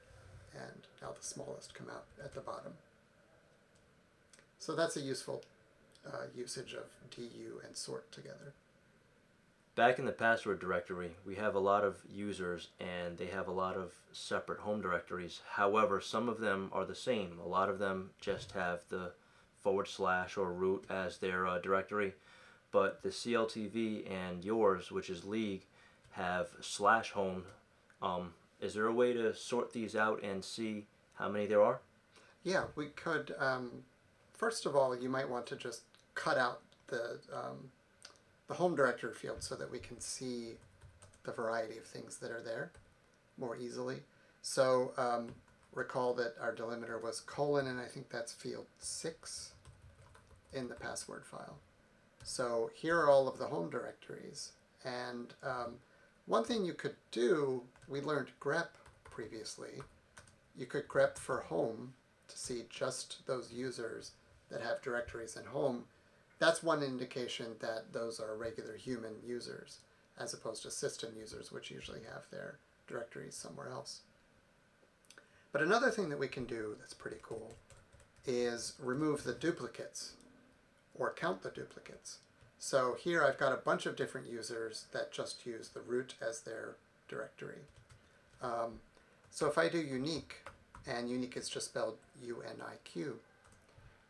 And 0.55 0.87
now 1.03 1.13
the 1.19 1.25
smallest 1.25 1.75
come 1.75 1.89
out 1.91 2.07
at 2.23 2.35
the 2.35 2.41
bottom. 2.41 2.73
So 4.59 4.75
that's 4.75 4.97
a 4.97 5.01
useful 5.01 5.43
uh, 6.07 6.27
usage 6.35 6.75
of 6.75 6.85
du 7.11 7.61
and 7.65 7.77
sort 7.77 8.11
together. 8.13 8.55
Back 9.75 10.01
in 10.01 10.07
the 10.07 10.13
password 10.13 10.59
directory, 10.59 11.13
we 11.25 11.37
have 11.37 11.55
a 11.55 11.61
lot 11.61 11.85
of 11.85 11.99
users 12.11 12.69
and 12.81 13.17
they 13.17 13.27
have 13.27 13.47
a 13.47 13.53
lot 13.53 13.77
of 13.77 13.93
separate 14.11 14.59
home 14.59 14.81
directories. 14.81 15.41
However, 15.53 16.01
some 16.01 16.29
of 16.29 16.41
them 16.41 16.71
are 16.73 16.85
the 16.85 16.97
same. 16.97 17.39
A 17.39 17.47
lot 17.47 17.69
of 17.69 17.79
them 17.79 18.11
just 18.21 18.53
have 18.53 18.81
the 18.89 19.13
forward 19.63 19.87
slash 19.87 20.37
or 20.37 20.53
root 20.53 20.85
as 20.91 21.19
their 21.19 21.47
uh, 21.47 21.59
directory. 21.61 22.15
But 22.73 23.03
the 23.03 23.11
CLTV 23.11 24.11
and 24.11 24.45
yours, 24.45 24.91
which 24.91 25.11
is 25.11 25.25
League, 25.25 25.65
have 26.11 26.49
slash 26.61 27.13
home. 27.13 27.45
Um, 28.03 28.35
is 28.61 28.75
there 28.75 28.87
a 28.87 28.93
way 28.93 29.13
to 29.13 29.35
sort 29.35 29.73
these 29.73 29.95
out 29.95 30.23
and 30.23 30.45
see 30.45 30.87
how 31.15 31.29
many 31.29 31.47
there 31.47 31.63
are? 31.63 31.81
Yeah, 32.43 32.65
we 32.77 32.87
could. 32.89 33.35
Um, 33.39 33.71
first 34.33 34.67
of 34.67 34.77
all, 34.77 34.97
you 34.97 35.09
might 35.09 35.29
want 35.29 35.47
to 35.47 35.57
just 35.57 35.83
cut 36.15 36.39
out 36.39 36.61
the 36.87 37.19
um, 37.33 37.71
the 38.47 38.55
home 38.55 38.75
directory 38.75 39.13
field 39.13 39.43
so 39.43 39.55
that 39.55 39.71
we 39.71 39.79
can 39.79 40.01
see 40.01 40.53
the 41.25 41.33
variety 41.33 41.77
of 41.77 41.85
things 41.85 42.17
that 42.19 42.31
are 42.31 42.43
there 42.43 42.71
more 43.37 43.57
easily. 43.57 43.97
So 44.41 44.93
um, 44.97 45.35
recall 45.75 46.15
that 46.15 46.35
our 46.41 46.55
delimiter 46.55 47.03
was 47.03 47.21
colon, 47.21 47.67
and 47.67 47.79
I 47.79 47.85
think 47.87 48.09
that's 48.09 48.33
field 48.33 48.67
six 48.79 49.53
in 50.53 50.69
the 50.69 50.75
password 50.75 51.25
file. 51.27 51.59
So 52.25 52.71
here 52.75 52.99
are 52.99 53.11
all 53.11 53.29
of 53.29 53.39
the 53.39 53.47
home 53.47 53.71
directories. 53.71 54.53
And 54.85 55.35
um, 55.43 55.75
one 56.29 56.45
thing 56.45 56.65
you 56.65 56.75
could 56.75 56.95
do, 57.11 57.63
we 57.89 58.01
learned 58.01 58.29
grep 58.41 58.69
previously. 59.03 59.83
You 60.57 60.67
could 60.67 60.87
grep 60.87 61.19
for 61.19 61.41
home 61.41 61.95
to 62.29 62.39
see 62.39 62.65
just 62.71 63.27
those 63.27 63.53
users 63.53 64.13
that 64.51 64.61
have 64.61 64.83
directories 64.83 65.37
in 65.37 65.45
home 65.47 65.85
that's 66.39 66.63
one 66.63 66.83
indication 66.83 67.57
that 67.61 67.93
those 67.93 68.21
are 68.21 68.37
regular 68.37 68.77
human 68.77 69.15
users 69.27 69.79
as 70.19 70.35
opposed 70.35 70.63
to 70.63 70.71
system 70.71 71.11
users, 71.19 71.53
which 71.53 71.71
usually 71.71 72.01
have 72.13 72.25
their 72.31 72.59
directories 72.87 73.35
somewhere 73.35 73.69
else. 73.69 74.01
But 75.53 75.63
another 75.63 75.91
thing 75.91 76.09
that 76.11 76.19
we 76.19 76.29
can 76.29 76.45
do 76.45 76.77
that's 76.79 76.95
pretty 76.95 77.19
cool 77.23 77.55
is 78.27 78.75
remove 78.79 79.25
the 79.25 79.33
duplicates 79.33 80.13
or 80.95 81.13
count 81.13 81.43
the 81.43 81.51
duplicates. 81.51 82.19
So 82.59 82.97
here 82.99 83.23
I've 83.23 83.39
got 83.39 83.53
a 83.53 83.57
bunch 83.57 83.87
of 83.87 83.97
different 83.97 84.29
users 84.29 84.87
that 84.93 85.13
just 85.13 85.47
use 85.47 85.69
the 85.69 85.81
root 85.81 86.15
as 86.21 86.41
their 86.41 86.75
directory. 87.09 87.61
Um, 88.43 88.81
so 89.31 89.47
if 89.47 89.59
I 89.59 89.69
do 89.69 89.79
unique, 89.79 90.37
and 90.87 91.09
unique 91.09 91.37
is 91.37 91.49
just 91.49 91.67
spelled 91.67 91.97
U-N-I-Q, 92.23 93.19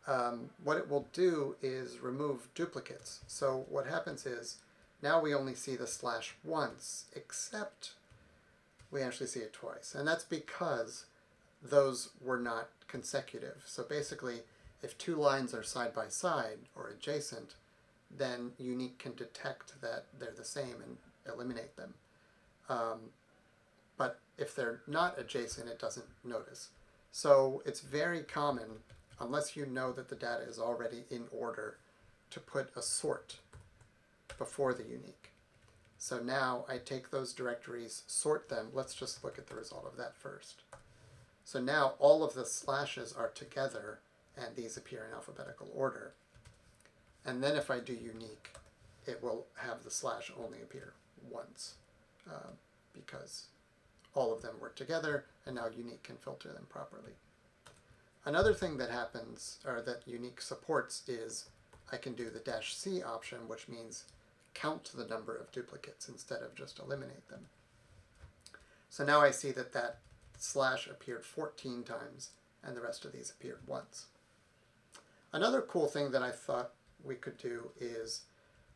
um, 0.07 0.51
what 0.65 0.79
it 0.79 0.89
will 0.89 1.07
do 1.13 1.57
is 1.61 1.99
remove 1.99 2.49
duplicates. 2.55 3.21
So 3.27 3.67
what 3.69 3.87
happens 3.87 4.25
is 4.25 4.57
now 5.03 5.21
we 5.21 5.35
only 5.35 5.55
see 5.55 5.77
the 5.77 5.87
slash 5.87 6.35
once, 6.43 7.05
except 7.15 7.93
we 8.91 9.03
actually 9.03 9.27
see 9.27 9.41
it 9.41 9.53
twice. 9.53 9.95
And 9.95 10.09
that's 10.09 10.25
because 10.25 11.05
those 11.63 12.11
were 12.21 12.39
not 12.39 12.69
consecutive. 12.87 13.63
So 13.67 13.83
basically, 13.83 14.41
if 14.83 14.97
two 14.97 15.17
lines 15.17 15.53
are 15.53 15.63
side 15.63 15.93
by 15.95 16.09
side 16.09 16.59
or 16.75 16.89
adjacent, 16.89 17.55
then 18.11 18.53
unique 18.59 18.99
can 18.99 19.15
detect 19.15 19.81
that 19.81 20.07
they're 20.19 20.35
the 20.37 20.45
same 20.45 20.77
and 20.83 20.97
eliminate 21.33 21.77
them. 21.77 21.95
Um, 22.69 23.11
but 23.97 24.21
if 24.37 24.55
they're 24.55 24.81
not 24.87 25.19
adjacent, 25.19 25.69
it 25.69 25.79
doesn't 25.79 26.07
notice. 26.25 26.69
So 27.11 27.63
it's 27.67 27.81
very 27.81 28.23
common 28.23 28.81
unless 29.21 29.57
you 29.57 29.67
know 29.67 29.93
that 29.93 30.09
the 30.09 30.15
data 30.15 30.45
is 30.49 30.59
already 30.59 31.05
in 31.11 31.25
order, 31.33 31.79
to 32.31 32.41
put 32.41 32.71
a 32.77 32.83
sort 32.83 33.39
before 34.39 34.75
the 34.75 34.85
unique. 34.85 35.31
So 35.97 36.21
now 36.21 36.65
I 36.69 36.79
take 36.79 37.11
those 37.11 37.33
directories, 37.33 38.03
sort 38.07 38.49
them. 38.49 38.69
Let's 38.73 38.95
just 38.95 39.25
look 39.25 39.39
at 39.39 39.49
the 39.49 39.57
result 39.57 39.87
of 39.91 39.97
that 39.97 40.17
first. 40.17 40.63
So 41.45 41.61
now 41.61 41.95
all 41.99 42.23
of 42.23 42.35
the 42.35 42.45
slashes 42.45 43.13
are 43.13 43.31
together 43.31 44.01
and 44.37 44.55
these 44.55 44.77
appear 44.77 45.07
in 45.09 45.15
alphabetical 45.15 45.69
order. 45.75 46.13
And 47.29 47.43
then 47.43 47.57
if 47.57 47.71
I 47.71 47.79
do 47.79 47.93
unique, 47.93 48.55
it 49.07 49.23
will 49.23 49.45
have 49.57 49.85
the 49.85 49.91
slash 49.91 50.33
only 50.43 50.63
appear 50.63 50.95
once 51.31 51.75
uh, 52.27 52.53
because 52.95 53.49
all 54.15 54.33
of 54.33 54.41
them 54.41 54.55
work 54.59 54.77
together 54.77 55.27
and 55.45 55.57
now 55.57 55.67
unique 55.67 56.03
can 56.03 56.17
filter 56.17 56.49
them 56.49 56.65
properly. 56.71 57.13
Another 58.25 58.55
thing 58.55 58.79
that 58.79 58.91
happens, 58.91 59.59
or 59.67 59.83
that 59.83 60.07
Unique 60.07 60.41
supports, 60.41 61.07
is 61.07 61.51
I 61.93 61.99
can 61.99 62.15
do 62.15 62.31
the 62.31 62.41
dash 62.41 62.75
C 62.75 63.03
option, 63.03 63.47
which 63.47 63.69
means 63.69 64.05
count 64.55 64.91
the 64.95 65.07
number 65.07 65.37
of 65.37 65.53
duplicates 65.53 66.09
instead 66.09 66.41
of 66.41 66.55
just 66.55 66.79
eliminate 66.79 67.29
them. 67.29 67.47
So 68.89 69.05
now 69.05 69.21
I 69.21 69.33
see 69.33 69.53
that 69.53 69.75
that 69.75 69.99
slash 70.39 70.87
appeared 70.87 71.27
14 71.27 71.85
times 71.85 72.31
and 72.65 72.75
the 72.75 72.81
rest 72.81 73.05
of 73.05 73.13
these 73.13 73.31
appeared 73.31 73.61
once. 73.67 74.07
Another 75.31 75.61
cool 75.61 75.89
thing 75.89 76.11
that 76.13 76.23
I 76.23 76.31
thought 76.31 76.73
we 77.05 77.15
could 77.15 77.39
do 77.39 77.71
is 77.81 78.23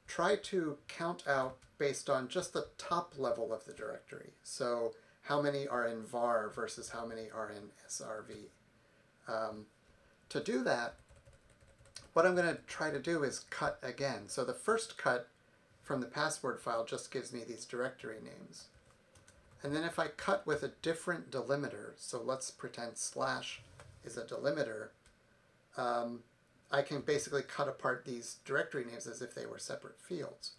try 0.06 0.36
to 0.36 0.78
count 0.88 1.24
out 1.26 1.56
based 1.78 2.08
on 2.08 2.28
just 2.28 2.52
the 2.52 2.68
top 2.78 3.14
level 3.16 3.52
of 3.52 3.64
the 3.64 3.72
directory. 3.72 4.30
So 4.42 4.92
how 5.22 5.40
many 5.40 5.66
are 5.68 5.86
in 5.86 6.02
var 6.02 6.50
versus 6.54 6.90
how 6.90 7.06
many 7.06 7.30
are 7.34 7.50
in 7.50 7.70
srv. 7.88 8.30
Um, 9.28 9.66
to 10.28 10.40
do 10.40 10.64
that, 10.64 10.94
what 12.12 12.26
I'm 12.26 12.34
going 12.34 12.54
to 12.54 12.60
try 12.66 12.90
to 12.90 12.98
do 12.98 13.22
is 13.22 13.46
cut 13.50 13.78
again. 13.82 14.28
So 14.28 14.44
the 14.44 14.52
first 14.52 14.98
cut 14.98 15.28
from 15.82 16.00
the 16.00 16.06
password 16.06 16.60
file 16.60 16.84
just 16.84 17.10
gives 17.10 17.32
me 17.32 17.42
these 17.46 17.64
directory 17.64 18.18
names. 18.22 18.66
And 19.62 19.74
then 19.74 19.84
if 19.84 19.98
I 19.98 20.08
cut 20.08 20.46
with 20.46 20.62
a 20.64 20.72
different 20.82 21.30
delimiter, 21.30 21.92
so 21.96 22.20
let's 22.20 22.50
pretend 22.50 22.96
slash 22.96 23.62
is 24.04 24.16
a 24.16 24.24
delimiter, 24.24 24.88
um, 25.76 26.20
I 26.72 26.80
can 26.80 27.02
basically 27.02 27.42
cut 27.42 27.68
apart 27.68 28.04
these 28.04 28.38
directory 28.46 28.84
names 28.84 29.06
as 29.06 29.20
if 29.20 29.34
they 29.34 29.44
were 29.44 29.58
separate 29.58 30.00
fields. 30.00 30.52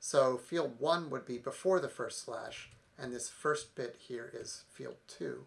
So 0.00 0.38
field 0.38 0.76
1 0.78 1.10
would 1.10 1.26
be 1.26 1.36
before 1.36 1.78
the 1.78 1.88
first 1.88 2.24
slash, 2.24 2.70
and 2.98 3.12
this 3.12 3.28
first 3.28 3.74
bit 3.74 3.96
here 3.98 4.32
is 4.34 4.64
field 4.72 4.96
2. 5.08 5.44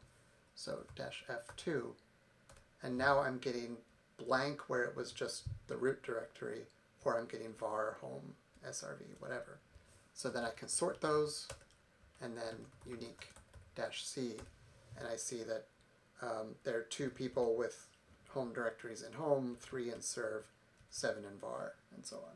So 0.53 0.85
dash 0.95 1.25
F2. 1.27 1.87
And 2.83 2.97
now 2.97 3.19
I'm 3.19 3.39
getting 3.39 3.77
blank 4.17 4.69
where 4.69 4.83
it 4.83 4.95
was 4.95 5.11
just 5.11 5.43
the 5.67 5.75
root 5.75 6.03
directory, 6.03 6.61
or 7.03 7.17
I'm 7.17 7.25
getting 7.25 7.53
var, 7.59 7.97
home, 7.99 8.35
srv, 8.67 9.01
whatever. 9.19 9.59
So 10.13 10.29
then 10.29 10.43
I 10.43 10.51
can 10.51 10.67
sort 10.67 11.01
those, 11.01 11.47
and 12.21 12.37
then 12.37 12.55
unique 12.85 13.33
dash 13.75 14.05
C, 14.05 14.35
and 14.97 15.07
I 15.07 15.15
see 15.15 15.43
that 15.43 15.65
um, 16.21 16.55
there 16.63 16.77
are 16.77 16.83
two 16.83 17.09
people 17.09 17.55
with 17.57 17.87
home 18.35 18.53
directories 18.53 19.01
in 19.01 19.13
home, 19.13 19.57
three 19.59 19.91
in 19.91 20.01
serve, 20.01 20.43
seven 20.91 21.23
in 21.23 21.39
var, 21.39 21.73
and 21.95 22.05
so 22.05 22.17
on. 22.17 22.33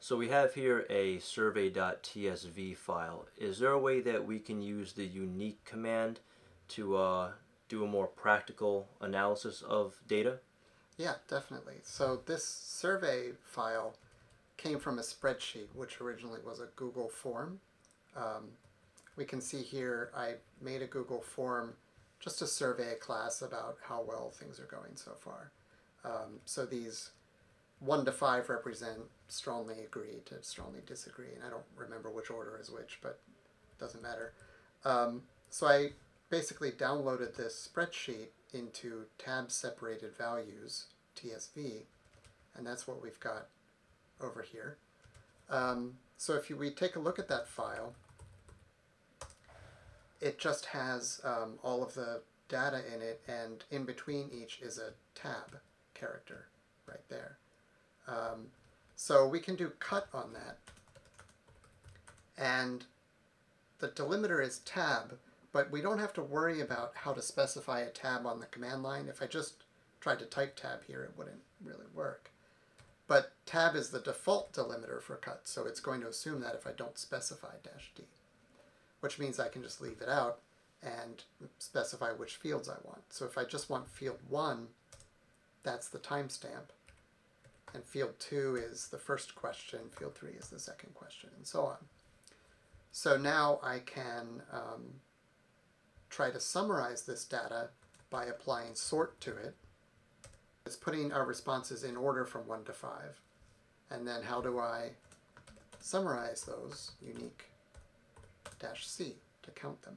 So 0.00 0.16
we 0.16 0.28
have 0.28 0.54
here 0.54 0.86
a 0.88 1.18
survey.tsv 1.18 2.76
file. 2.76 3.26
Is 3.36 3.58
there 3.58 3.72
a 3.72 3.78
way 3.78 4.00
that 4.00 4.26
we 4.26 4.38
can 4.38 4.62
use 4.62 4.92
the 4.92 5.04
unique 5.04 5.64
command 5.64 6.20
to 6.68 6.96
uh, 6.96 7.30
do 7.68 7.84
a 7.84 7.86
more 7.86 8.06
practical 8.06 8.88
analysis 9.00 9.62
of 9.62 9.94
data? 10.06 10.38
Yeah, 10.96 11.14
definitely. 11.28 11.76
So 11.82 12.20
this 12.26 12.44
survey 12.44 13.30
file 13.42 13.96
came 14.56 14.78
from 14.78 14.98
a 14.98 15.02
spreadsheet, 15.02 15.66
which 15.74 16.00
originally 16.00 16.40
was 16.46 16.60
a 16.60 16.68
Google 16.76 17.08
form. 17.08 17.60
Um, 18.16 18.50
we 19.16 19.24
can 19.24 19.40
see 19.40 19.62
here 19.62 20.10
I 20.16 20.34
made 20.60 20.82
a 20.82 20.86
Google 20.86 21.20
form 21.20 21.74
just 22.24 22.38
to 22.38 22.46
survey 22.46 22.92
a 22.92 22.96
class 22.96 23.42
about 23.42 23.76
how 23.86 24.02
well 24.02 24.30
things 24.30 24.58
are 24.58 24.64
going 24.64 24.96
so 24.96 25.10
far. 25.20 25.52
Um, 26.06 26.40
so 26.46 26.64
these 26.64 27.10
one 27.80 28.06
to 28.06 28.12
five 28.12 28.48
represent 28.48 28.98
strongly 29.28 29.80
agree 29.80 30.22
to 30.24 30.42
strongly 30.42 30.80
disagree, 30.86 31.34
and 31.34 31.44
I 31.44 31.50
don't 31.50 31.62
remember 31.76 32.10
which 32.10 32.30
order 32.30 32.58
is 32.58 32.70
which, 32.70 32.98
but 33.02 33.20
it 33.70 33.78
doesn't 33.78 34.02
matter. 34.02 34.32
Um, 34.86 35.22
so 35.50 35.66
I 35.66 35.90
basically 36.30 36.70
downloaded 36.70 37.36
this 37.36 37.68
spreadsheet 37.70 38.28
into 38.54 39.04
tab 39.18 39.52
separated 39.52 40.16
values, 40.16 40.86
TSV, 41.16 41.82
and 42.56 42.66
that's 42.66 42.88
what 42.88 43.02
we've 43.02 43.20
got 43.20 43.48
over 44.22 44.40
here. 44.40 44.78
Um, 45.50 45.96
so 46.16 46.34
if 46.36 46.48
you, 46.48 46.56
we 46.56 46.70
take 46.70 46.96
a 46.96 47.00
look 47.00 47.18
at 47.18 47.28
that 47.28 47.48
file, 47.48 47.94
it 50.20 50.38
just 50.38 50.66
has 50.66 51.20
um, 51.24 51.58
all 51.62 51.82
of 51.82 51.94
the 51.94 52.20
data 52.48 52.82
in 52.94 53.02
it, 53.02 53.20
and 53.28 53.64
in 53.70 53.84
between 53.84 54.30
each 54.32 54.60
is 54.60 54.78
a 54.78 54.92
tab 55.14 55.58
character 55.94 56.46
right 56.86 57.08
there. 57.08 57.38
Um, 58.06 58.46
so 58.96 59.26
we 59.26 59.40
can 59.40 59.56
do 59.56 59.72
cut 59.78 60.08
on 60.12 60.32
that. 60.34 60.58
And 62.36 62.84
the 63.78 63.88
delimiter 63.88 64.42
is 64.42 64.58
tab, 64.60 65.18
but 65.52 65.70
we 65.70 65.80
don't 65.80 65.98
have 65.98 66.12
to 66.14 66.22
worry 66.22 66.60
about 66.60 66.92
how 66.94 67.12
to 67.12 67.22
specify 67.22 67.80
a 67.80 67.90
tab 67.90 68.26
on 68.26 68.40
the 68.40 68.46
command 68.46 68.82
line. 68.82 69.08
If 69.08 69.22
I 69.22 69.26
just 69.26 69.64
tried 70.00 70.18
to 70.18 70.26
type 70.26 70.56
tab 70.56 70.84
here, 70.86 71.02
it 71.02 71.16
wouldn't 71.16 71.42
really 71.64 71.86
work. 71.94 72.30
But 73.06 73.32
tab 73.46 73.76
is 73.76 73.90
the 73.90 74.00
default 74.00 74.52
delimiter 74.52 75.00
for 75.02 75.16
cut, 75.16 75.42
so 75.44 75.66
it's 75.66 75.80
going 75.80 76.00
to 76.00 76.08
assume 76.08 76.40
that 76.40 76.54
if 76.54 76.66
I 76.66 76.72
don't 76.72 76.98
specify 76.98 77.54
dash 77.62 77.92
D, 77.94 78.04
which 79.04 79.18
means 79.18 79.38
I 79.38 79.48
can 79.48 79.62
just 79.62 79.80
leave 79.80 80.00
it 80.00 80.08
out 80.08 80.38
and 80.82 81.22
specify 81.58 82.10
which 82.10 82.36
fields 82.36 82.68
I 82.68 82.76
want. 82.84 83.02
So 83.10 83.26
if 83.26 83.36
I 83.38 83.44
just 83.44 83.68
want 83.68 83.86
field 83.86 84.18
1, 84.28 84.66
that's 85.62 85.88
the 85.88 85.98
timestamp 85.98 86.72
and 87.74 87.84
field 87.84 88.14
two 88.18 88.56
is 88.56 88.88
the 88.88 88.98
first 88.98 89.34
question, 89.34 89.80
field 89.90 90.14
three 90.14 90.32
is 90.32 90.48
the 90.48 90.58
second 90.58 90.94
question, 90.94 91.28
and 91.36 91.46
so 91.46 91.62
on. 91.64 91.76
So 92.92 93.18
now 93.18 93.58
I 93.62 93.80
can 93.80 94.42
um, 94.52 95.00
try 96.08 96.30
to 96.30 96.38
summarize 96.38 97.02
this 97.02 97.24
data 97.24 97.70
by 98.08 98.26
applying 98.26 98.76
sort 98.76 99.20
to 99.22 99.36
it. 99.36 99.54
It's 100.64 100.76
putting 100.76 101.12
our 101.12 101.26
responses 101.26 101.82
in 101.82 101.96
order 101.96 102.24
from 102.24 102.46
1 102.46 102.64
to 102.64 102.72
5. 102.72 103.20
And 103.90 104.06
then 104.06 104.22
how 104.22 104.40
do 104.40 104.58
I 104.60 104.92
summarize 105.80 106.42
those? 106.42 106.92
Unique 107.02 107.50
dash 108.58 108.86
C 108.86 109.14
to 109.42 109.50
count 109.50 109.82
them. 109.82 109.96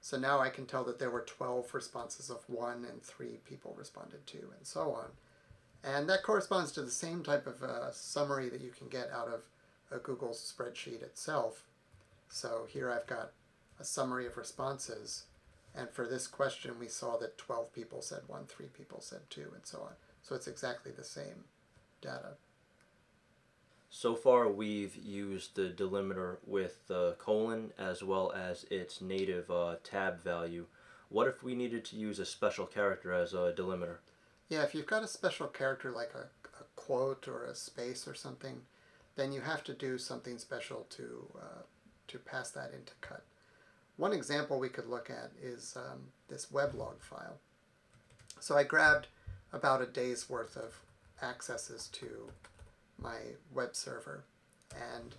So 0.00 0.18
now 0.18 0.38
I 0.38 0.50
can 0.50 0.66
tell 0.66 0.84
that 0.84 0.98
there 0.98 1.10
were 1.10 1.22
12 1.22 1.72
responses 1.72 2.28
of 2.28 2.44
1 2.48 2.84
and 2.84 3.02
3 3.02 3.38
people 3.48 3.74
responded 3.78 4.26
to, 4.26 4.38
and 4.38 4.66
so 4.66 4.92
on. 4.92 5.06
And 5.82 6.08
that 6.08 6.22
corresponds 6.22 6.72
to 6.72 6.82
the 6.82 6.90
same 6.90 7.22
type 7.22 7.46
of 7.46 7.62
uh, 7.62 7.90
summary 7.92 8.48
that 8.48 8.60
you 8.60 8.70
can 8.70 8.88
get 8.88 9.10
out 9.10 9.28
of 9.28 9.42
a 9.90 9.98
Google 9.98 10.30
spreadsheet 10.30 11.02
itself. 11.02 11.64
So 12.28 12.66
here 12.68 12.90
I've 12.90 13.06
got 13.06 13.32
a 13.78 13.84
summary 13.84 14.26
of 14.26 14.36
responses. 14.36 15.24
And 15.74 15.90
for 15.90 16.06
this 16.06 16.26
question, 16.26 16.78
we 16.78 16.88
saw 16.88 17.16
that 17.18 17.38
12 17.38 17.72
people 17.72 18.00
said 18.00 18.20
1, 18.26 18.46
3 18.46 18.66
people 18.76 19.00
said 19.00 19.20
2, 19.30 19.40
and 19.54 19.64
so 19.66 19.78
on. 19.80 19.92
So 20.22 20.34
it's 20.34 20.48
exactly 20.48 20.92
the 20.92 21.04
same 21.04 21.44
data. 22.00 22.34
So 23.96 24.16
far, 24.16 24.48
we've 24.48 24.96
used 24.96 25.54
the 25.54 25.70
delimiter 25.70 26.38
with 26.44 26.88
the 26.88 27.14
colon 27.16 27.72
as 27.78 28.02
well 28.02 28.32
as 28.32 28.64
its 28.64 29.00
native 29.00 29.48
uh, 29.52 29.76
tab 29.84 30.20
value. 30.20 30.66
What 31.10 31.28
if 31.28 31.44
we 31.44 31.54
needed 31.54 31.84
to 31.84 31.96
use 31.96 32.18
a 32.18 32.26
special 32.26 32.66
character 32.66 33.12
as 33.12 33.34
a 33.34 33.54
delimiter? 33.56 33.98
Yeah, 34.48 34.64
if 34.64 34.74
you've 34.74 34.88
got 34.88 35.04
a 35.04 35.06
special 35.06 35.46
character 35.46 35.92
like 35.92 36.10
a, 36.12 36.26
a 36.58 36.64
quote 36.74 37.28
or 37.28 37.44
a 37.44 37.54
space 37.54 38.08
or 38.08 38.14
something, 38.14 38.62
then 39.14 39.30
you 39.32 39.42
have 39.42 39.62
to 39.62 39.72
do 39.72 39.96
something 39.96 40.38
special 40.38 40.88
to 40.90 41.28
uh, 41.38 41.62
to 42.08 42.18
pass 42.18 42.50
that 42.50 42.72
into 42.74 42.94
cut. 43.00 43.22
One 43.96 44.12
example 44.12 44.58
we 44.58 44.70
could 44.70 44.86
look 44.86 45.08
at 45.08 45.30
is 45.40 45.76
um, 45.76 46.00
this 46.28 46.46
weblog 46.46 47.00
file. 47.00 47.38
So 48.40 48.56
I 48.56 48.64
grabbed 48.64 49.06
about 49.52 49.82
a 49.82 49.86
day's 49.86 50.28
worth 50.28 50.56
of 50.56 50.80
accesses 51.22 51.86
to 51.92 52.32
my 52.98 53.18
web 53.52 53.74
server, 53.74 54.24
and 54.72 55.14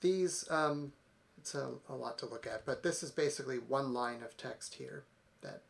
these 0.00 0.48
um, 0.50 0.92
it's 1.38 1.54
a, 1.54 1.70
a 1.88 1.94
lot 1.94 2.18
to 2.18 2.26
look 2.26 2.46
at, 2.46 2.66
but 2.66 2.82
this 2.82 3.02
is 3.02 3.10
basically 3.10 3.56
one 3.56 3.92
line 3.92 4.22
of 4.22 4.36
text 4.36 4.74
here 4.74 5.04
that 5.42 5.62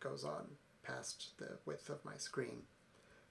goes 0.00 0.24
on 0.24 0.46
past 0.82 1.30
the 1.38 1.58
width 1.66 1.88
of 1.88 2.04
my 2.04 2.16
screen. 2.16 2.62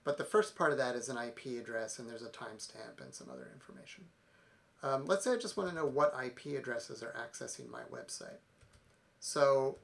But 0.04 0.18
the 0.18 0.24
first 0.24 0.56
part 0.56 0.72
of 0.72 0.78
that 0.78 0.96
is 0.96 1.10
an 1.10 1.18
IP 1.18 1.60
address, 1.60 2.00
and 2.00 2.10
there's 2.10 2.24
a 2.24 2.30
timestamp 2.30 3.02
and 3.02 3.13
some 3.13 3.28
other 3.32 3.50
information. 3.54 4.06
Um, 4.82 5.06
let's 5.06 5.26
say 5.26 5.34
I 5.34 5.38
just 5.38 5.58
want 5.58 5.70
to 5.70 5.76
know 5.76 5.86
what 5.86 6.15
IP 6.24 6.58
addresses 6.58 7.04
are 7.04 7.13
accessing 7.13 7.70
my 7.70 7.82
website. 7.92 8.39
So 9.20 9.78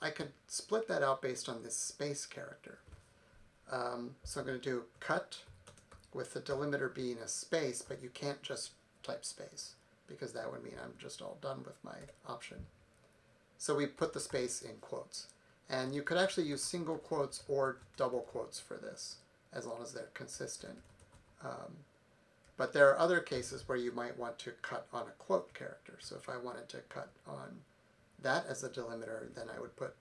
I 0.00 0.10
could 0.10 0.30
split 0.46 0.86
that 0.88 1.02
out 1.02 1.20
based 1.22 1.48
on 1.48 1.62
this 1.62 1.76
space 1.76 2.24
character. 2.24 2.78
Um, 3.70 4.14
so 4.22 4.40
I'm 4.40 4.46
going 4.46 4.60
to 4.60 4.64
do 4.64 4.84
cut 5.00 5.38
with 6.12 6.34
the 6.34 6.40
delimiter 6.40 6.92
being 6.92 7.18
a 7.18 7.28
space, 7.28 7.82
but 7.82 8.02
you 8.02 8.10
can't 8.10 8.42
just 8.42 8.72
type 9.02 9.24
space 9.24 9.74
because 10.06 10.32
that 10.32 10.50
would 10.50 10.64
mean 10.64 10.74
I'm 10.82 10.94
just 10.98 11.20
all 11.20 11.38
done 11.40 11.62
with 11.64 11.76
my 11.84 11.96
option. 12.26 12.58
So 13.58 13.74
we 13.74 13.86
put 13.86 14.12
the 14.12 14.20
space 14.20 14.62
in 14.62 14.76
quotes. 14.80 15.26
And 15.70 15.94
you 15.94 16.02
could 16.02 16.16
actually 16.16 16.46
use 16.46 16.62
single 16.62 16.96
quotes 16.96 17.42
or 17.46 17.78
double 17.96 18.20
quotes 18.20 18.58
for 18.58 18.74
this, 18.74 19.16
as 19.52 19.66
long 19.66 19.82
as 19.82 19.92
they're 19.92 20.08
consistent. 20.14 20.78
Um, 21.44 21.76
but 22.56 22.72
there 22.72 22.88
are 22.88 22.98
other 22.98 23.20
cases 23.20 23.68
where 23.68 23.76
you 23.76 23.92
might 23.92 24.18
want 24.18 24.38
to 24.40 24.52
cut 24.62 24.86
on 24.92 25.02
a 25.02 25.22
quote 25.22 25.52
character. 25.52 25.98
So 26.00 26.16
if 26.16 26.28
I 26.28 26.38
wanted 26.38 26.68
to 26.70 26.78
cut 26.88 27.10
on 27.26 27.58
that 28.22 28.46
as 28.48 28.64
a 28.64 28.70
delimiter, 28.70 29.34
then 29.34 29.46
I 29.54 29.60
would 29.60 29.76
put 29.76 29.94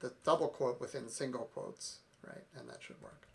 the 0.00 0.12
double 0.24 0.48
quote 0.48 0.80
within 0.80 1.08
single 1.08 1.48
quotes, 1.52 1.98
right? 2.26 2.44
And 2.58 2.68
that 2.68 2.82
should 2.82 3.00
work. 3.02 3.28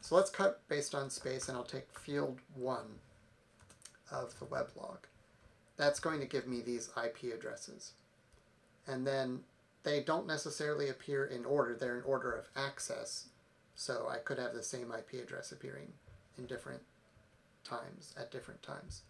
So 0.00 0.14
let's 0.14 0.30
cut 0.30 0.60
based 0.68 0.94
on 0.94 1.10
space, 1.10 1.48
and 1.48 1.56
I'll 1.56 1.64
take 1.64 1.98
field 1.98 2.38
1 2.54 2.78
of 4.12 4.38
the 4.38 4.46
weblog. 4.46 4.98
That's 5.76 6.00
going 6.00 6.20
to 6.20 6.26
give 6.26 6.46
me 6.46 6.60
these 6.60 6.90
IP 6.96 7.34
addresses. 7.34 7.92
And 8.86 9.06
then 9.06 9.40
they 9.82 10.00
don't 10.00 10.26
necessarily 10.26 10.88
appear 10.88 11.24
in 11.24 11.44
order, 11.44 11.74
they're 11.74 11.98
in 11.98 12.04
order 12.04 12.32
of 12.32 12.48
access. 12.56 13.26
So 13.74 14.08
I 14.08 14.18
could 14.18 14.38
have 14.38 14.54
the 14.54 14.62
same 14.62 14.92
IP 14.92 15.22
address 15.22 15.52
appearing 15.52 15.92
in 16.38 16.46
different 16.46 16.82
times, 17.64 18.14
at 18.18 18.30
different 18.30 18.62
times. 18.62 19.02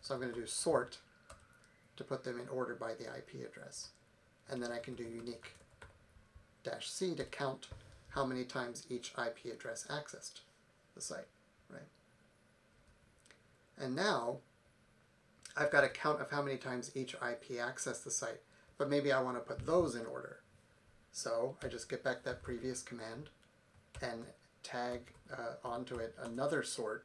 So 0.00 0.14
I'm 0.14 0.20
going 0.20 0.32
to 0.32 0.40
do 0.40 0.46
sort 0.46 0.98
to 1.96 2.04
put 2.04 2.24
them 2.24 2.38
in 2.38 2.48
order 2.48 2.74
by 2.74 2.94
the 2.94 3.04
IP 3.04 3.46
address. 3.46 3.88
And 4.48 4.62
then 4.62 4.70
I 4.70 4.78
can 4.78 4.94
do 4.94 5.04
unique 5.04 5.56
dash 6.62 6.90
C 6.90 7.14
to 7.14 7.24
count 7.24 7.68
how 8.14 8.24
many 8.24 8.44
times 8.44 8.86
each 8.90 9.12
IP 9.18 9.52
address 9.52 9.86
accessed 9.90 10.40
the 10.94 11.00
site, 11.00 11.28
right? 11.70 11.80
And 13.78 13.96
now 13.96 14.38
I've 15.56 15.70
got 15.70 15.84
a 15.84 15.88
count 15.88 16.20
of 16.20 16.30
how 16.30 16.42
many 16.42 16.56
times 16.56 16.92
each 16.94 17.14
IP 17.14 17.58
accessed 17.58 18.04
the 18.04 18.10
site, 18.10 18.40
but 18.78 18.90
maybe 18.90 19.12
I 19.12 19.20
want 19.20 19.36
to 19.36 19.40
put 19.40 19.66
those 19.66 19.94
in 19.94 20.06
order. 20.06 20.40
So 21.10 21.56
I 21.62 21.68
just 21.68 21.88
get 21.88 22.04
back 22.04 22.22
that 22.24 22.42
previous 22.42 22.82
command 22.82 23.28
and 24.00 24.24
tag 24.62 25.00
uh, 25.32 25.54
onto 25.64 25.96
it 25.96 26.14
another 26.22 26.62
sort, 26.62 27.04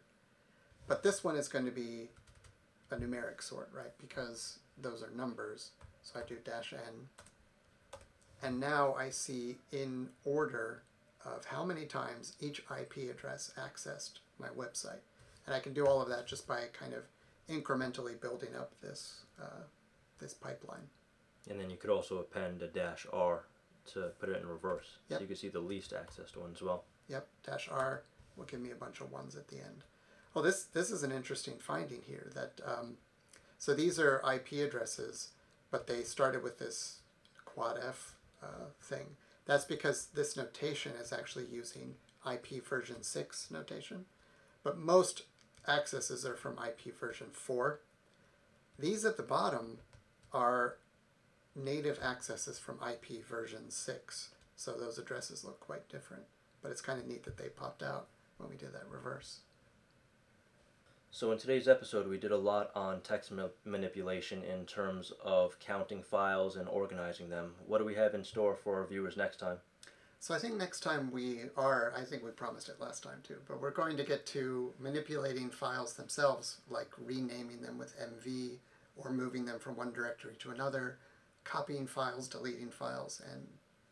but 0.88 1.04
this 1.04 1.24
one 1.24 1.36
is 1.36 1.48
going 1.48 1.66
to 1.66 1.72
be 1.72 2.10
a 2.92 2.96
numeric 2.96 3.42
sort, 3.42 3.70
right? 3.74 3.92
Because 4.00 4.60
those 4.82 5.04
are 5.04 5.10
numbers. 5.16 5.72
So 6.02 6.20
I 6.20 6.28
do 6.28 6.38
dash 6.44 6.74
n. 6.74 7.10
And 8.42 8.60
now 8.60 8.94
I 8.94 9.10
see 9.10 9.58
in 9.72 10.10
order 10.24 10.84
of 11.26 11.46
how 11.46 11.64
many 11.64 11.86
times 11.86 12.34
each 12.40 12.60
IP 12.60 13.10
address 13.10 13.52
accessed 13.58 14.20
my 14.40 14.48
website. 14.50 15.02
And 15.46 15.56
I 15.56 15.60
can 15.60 15.74
do 15.74 15.86
all 15.86 16.02
of 16.02 16.10
that 16.10 16.28
just 16.28 16.48
by 16.48 16.64
kind 16.74 16.94
of 16.94 17.04
incrementally 17.50 18.20
building 18.20 18.56
up 18.58 18.72
this, 18.82 19.24
uh, 19.42 19.64
this 20.20 20.34
pipeline. 20.34 20.88
And 21.50 21.60
then 21.60 21.70
you 21.70 21.78
could 21.78 21.90
also 21.90 22.20
append 22.20 22.62
a 22.62 22.68
dash 22.68 23.08
R 23.12 23.46
to 23.94 24.12
put 24.20 24.30
it 24.30 24.42
in 24.42 24.48
reverse. 24.48 24.98
Yep. 25.10 25.20
So 25.20 25.22
you 25.22 25.28
can 25.28 25.36
see 25.38 25.50
the 25.50 25.60
least 25.60 25.94
accessed 25.94 26.36
one 26.36 26.52
as 26.54 26.62
well. 26.62 26.84
Yep, 27.08 27.28
dash 27.46 27.70
R 27.72 28.04
will 28.36 28.46
give 28.46 28.60
me 28.60 28.72
a 28.72 28.76
bunch 28.76 29.00
of 29.00 29.12
ones 29.12 29.36
at 29.36 29.48
the 29.48 29.58
end. 29.58 29.84
Well, 30.34 30.44
this, 30.44 30.66
this 30.66 30.92
is 30.92 31.04
an 31.04 31.12
interesting 31.12 31.56
finding 31.58 32.02
here 32.02 32.30
that, 32.36 32.60
um, 32.66 32.98
so 33.58 33.74
these 33.74 34.00
are 34.00 34.22
IP 34.32 34.54
addresses, 34.66 35.30
but 35.72 35.88
they 35.88 36.04
started 36.04 36.44
with 36.44 36.60
this 36.60 37.00
quad 37.46 37.80
F 37.84 38.16
uh, 38.44 38.68
thing. 38.82 39.16
That's 39.48 39.66
because 39.66 40.08
this 40.14 40.36
notation 40.36 40.92
is 41.02 41.14
actually 41.14 41.46
using 41.46 41.96
IP 42.30 42.64
version 42.68 43.02
6 43.02 43.50
notation, 43.50 44.06
but 44.62 44.78
most 44.78 45.24
accesses 45.68 46.26
are 46.26 46.36
from 46.36 46.60
IP 46.60 46.94
version 47.00 47.28
4. 47.32 47.80
These 48.78 49.06
at 49.06 49.16
the 49.16 49.24
bottom 49.24 49.80
are 50.34 50.76
native 51.56 52.00
accesses 52.04 52.60
from 52.60 52.80
IP 52.88 53.26
version 53.26 53.72
6, 53.72 54.30
so 54.58 54.74
those 54.74 54.98
addresses 54.98 55.46
look 55.46 55.62
quite 55.62 55.88
different. 55.88 56.24
But 56.62 56.72
it's 56.72 56.82
kind 56.82 57.00
of 57.00 57.08
neat 57.08 57.24
that 57.24 57.38
they 57.38 57.48
popped 57.48 57.82
out 57.82 58.08
when 58.38 58.50
we 58.50 58.58
did 58.58 58.74
that 58.74 58.90
reverse. 58.90 59.40
So 61.18 61.32
in 61.32 61.40
today's 61.40 61.68
episode, 61.68 62.08
we 62.08 62.20
did 62.20 62.30
a 62.30 62.38
lot 62.38 62.70
on 62.76 63.02
text 63.02 63.32
ma- 63.32 63.48
manipulation 63.66 64.44
in 64.44 64.68
terms 64.68 65.12
of 65.24 65.60
counting 65.60 66.04
files 66.04 66.58
and 66.58 66.70
organizing 66.70 67.28
them. 67.28 67.56
What 67.66 67.80
do 67.80 67.86
we 67.86 67.96
have 67.96 68.14
in 68.14 68.24
store 68.24 68.56
for 68.56 68.78
our 68.78 68.86
viewers 68.86 69.18
next 69.18 69.38
time? 69.38 69.58
So 70.20 70.36
I 70.36 70.38
think 70.38 70.58
next 70.58 70.82
time 70.82 71.10
we 71.10 71.46
are, 71.58 71.92
I 71.98 72.04
think 72.04 72.24
we 72.24 72.30
promised 72.30 72.70
it 72.70 72.80
last 72.80 73.02
time 73.02 73.18
too, 73.24 73.38
but 73.48 73.60
we're 73.60 73.72
going 73.72 73.98
to 73.98 74.04
get 74.04 74.28
to 74.28 74.72
manipulating 74.78 75.50
files 75.50 75.94
themselves, 75.94 76.58
like 76.70 76.92
renaming 77.04 77.64
them 77.64 77.80
with 77.80 77.96
MV 78.00 78.60
or 78.96 79.10
moving 79.10 79.44
them 79.44 79.58
from 79.58 79.76
one 79.76 79.92
directory 79.94 80.36
to 80.38 80.52
another, 80.52 81.00
copying 81.44 81.88
files, 81.88 82.28
deleting 82.28 82.70
files, 82.70 83.24
and 83.34 83.42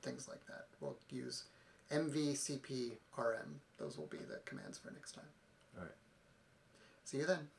things 0.04 0.28
like 0.28 0.46
that. 0.46 0.68
We'll 0.80 0.96
use 1.10 1.46
MV, 1.92 2.34
CP, 2.34 2.92
RM. 3.18 3.62
Those 3.80 3.98
will 3.98 4.06
be 4.06 4.20
the 4.20 4.42
commands 4.46 4.78
for 4.78 4.92
next 4.92 5.14
time. 5.14 5.26
All 5.76 5.86
right. 5.86 5.92
See 7.06 7.18
you 7.18 7.28
then. 7.28 7.50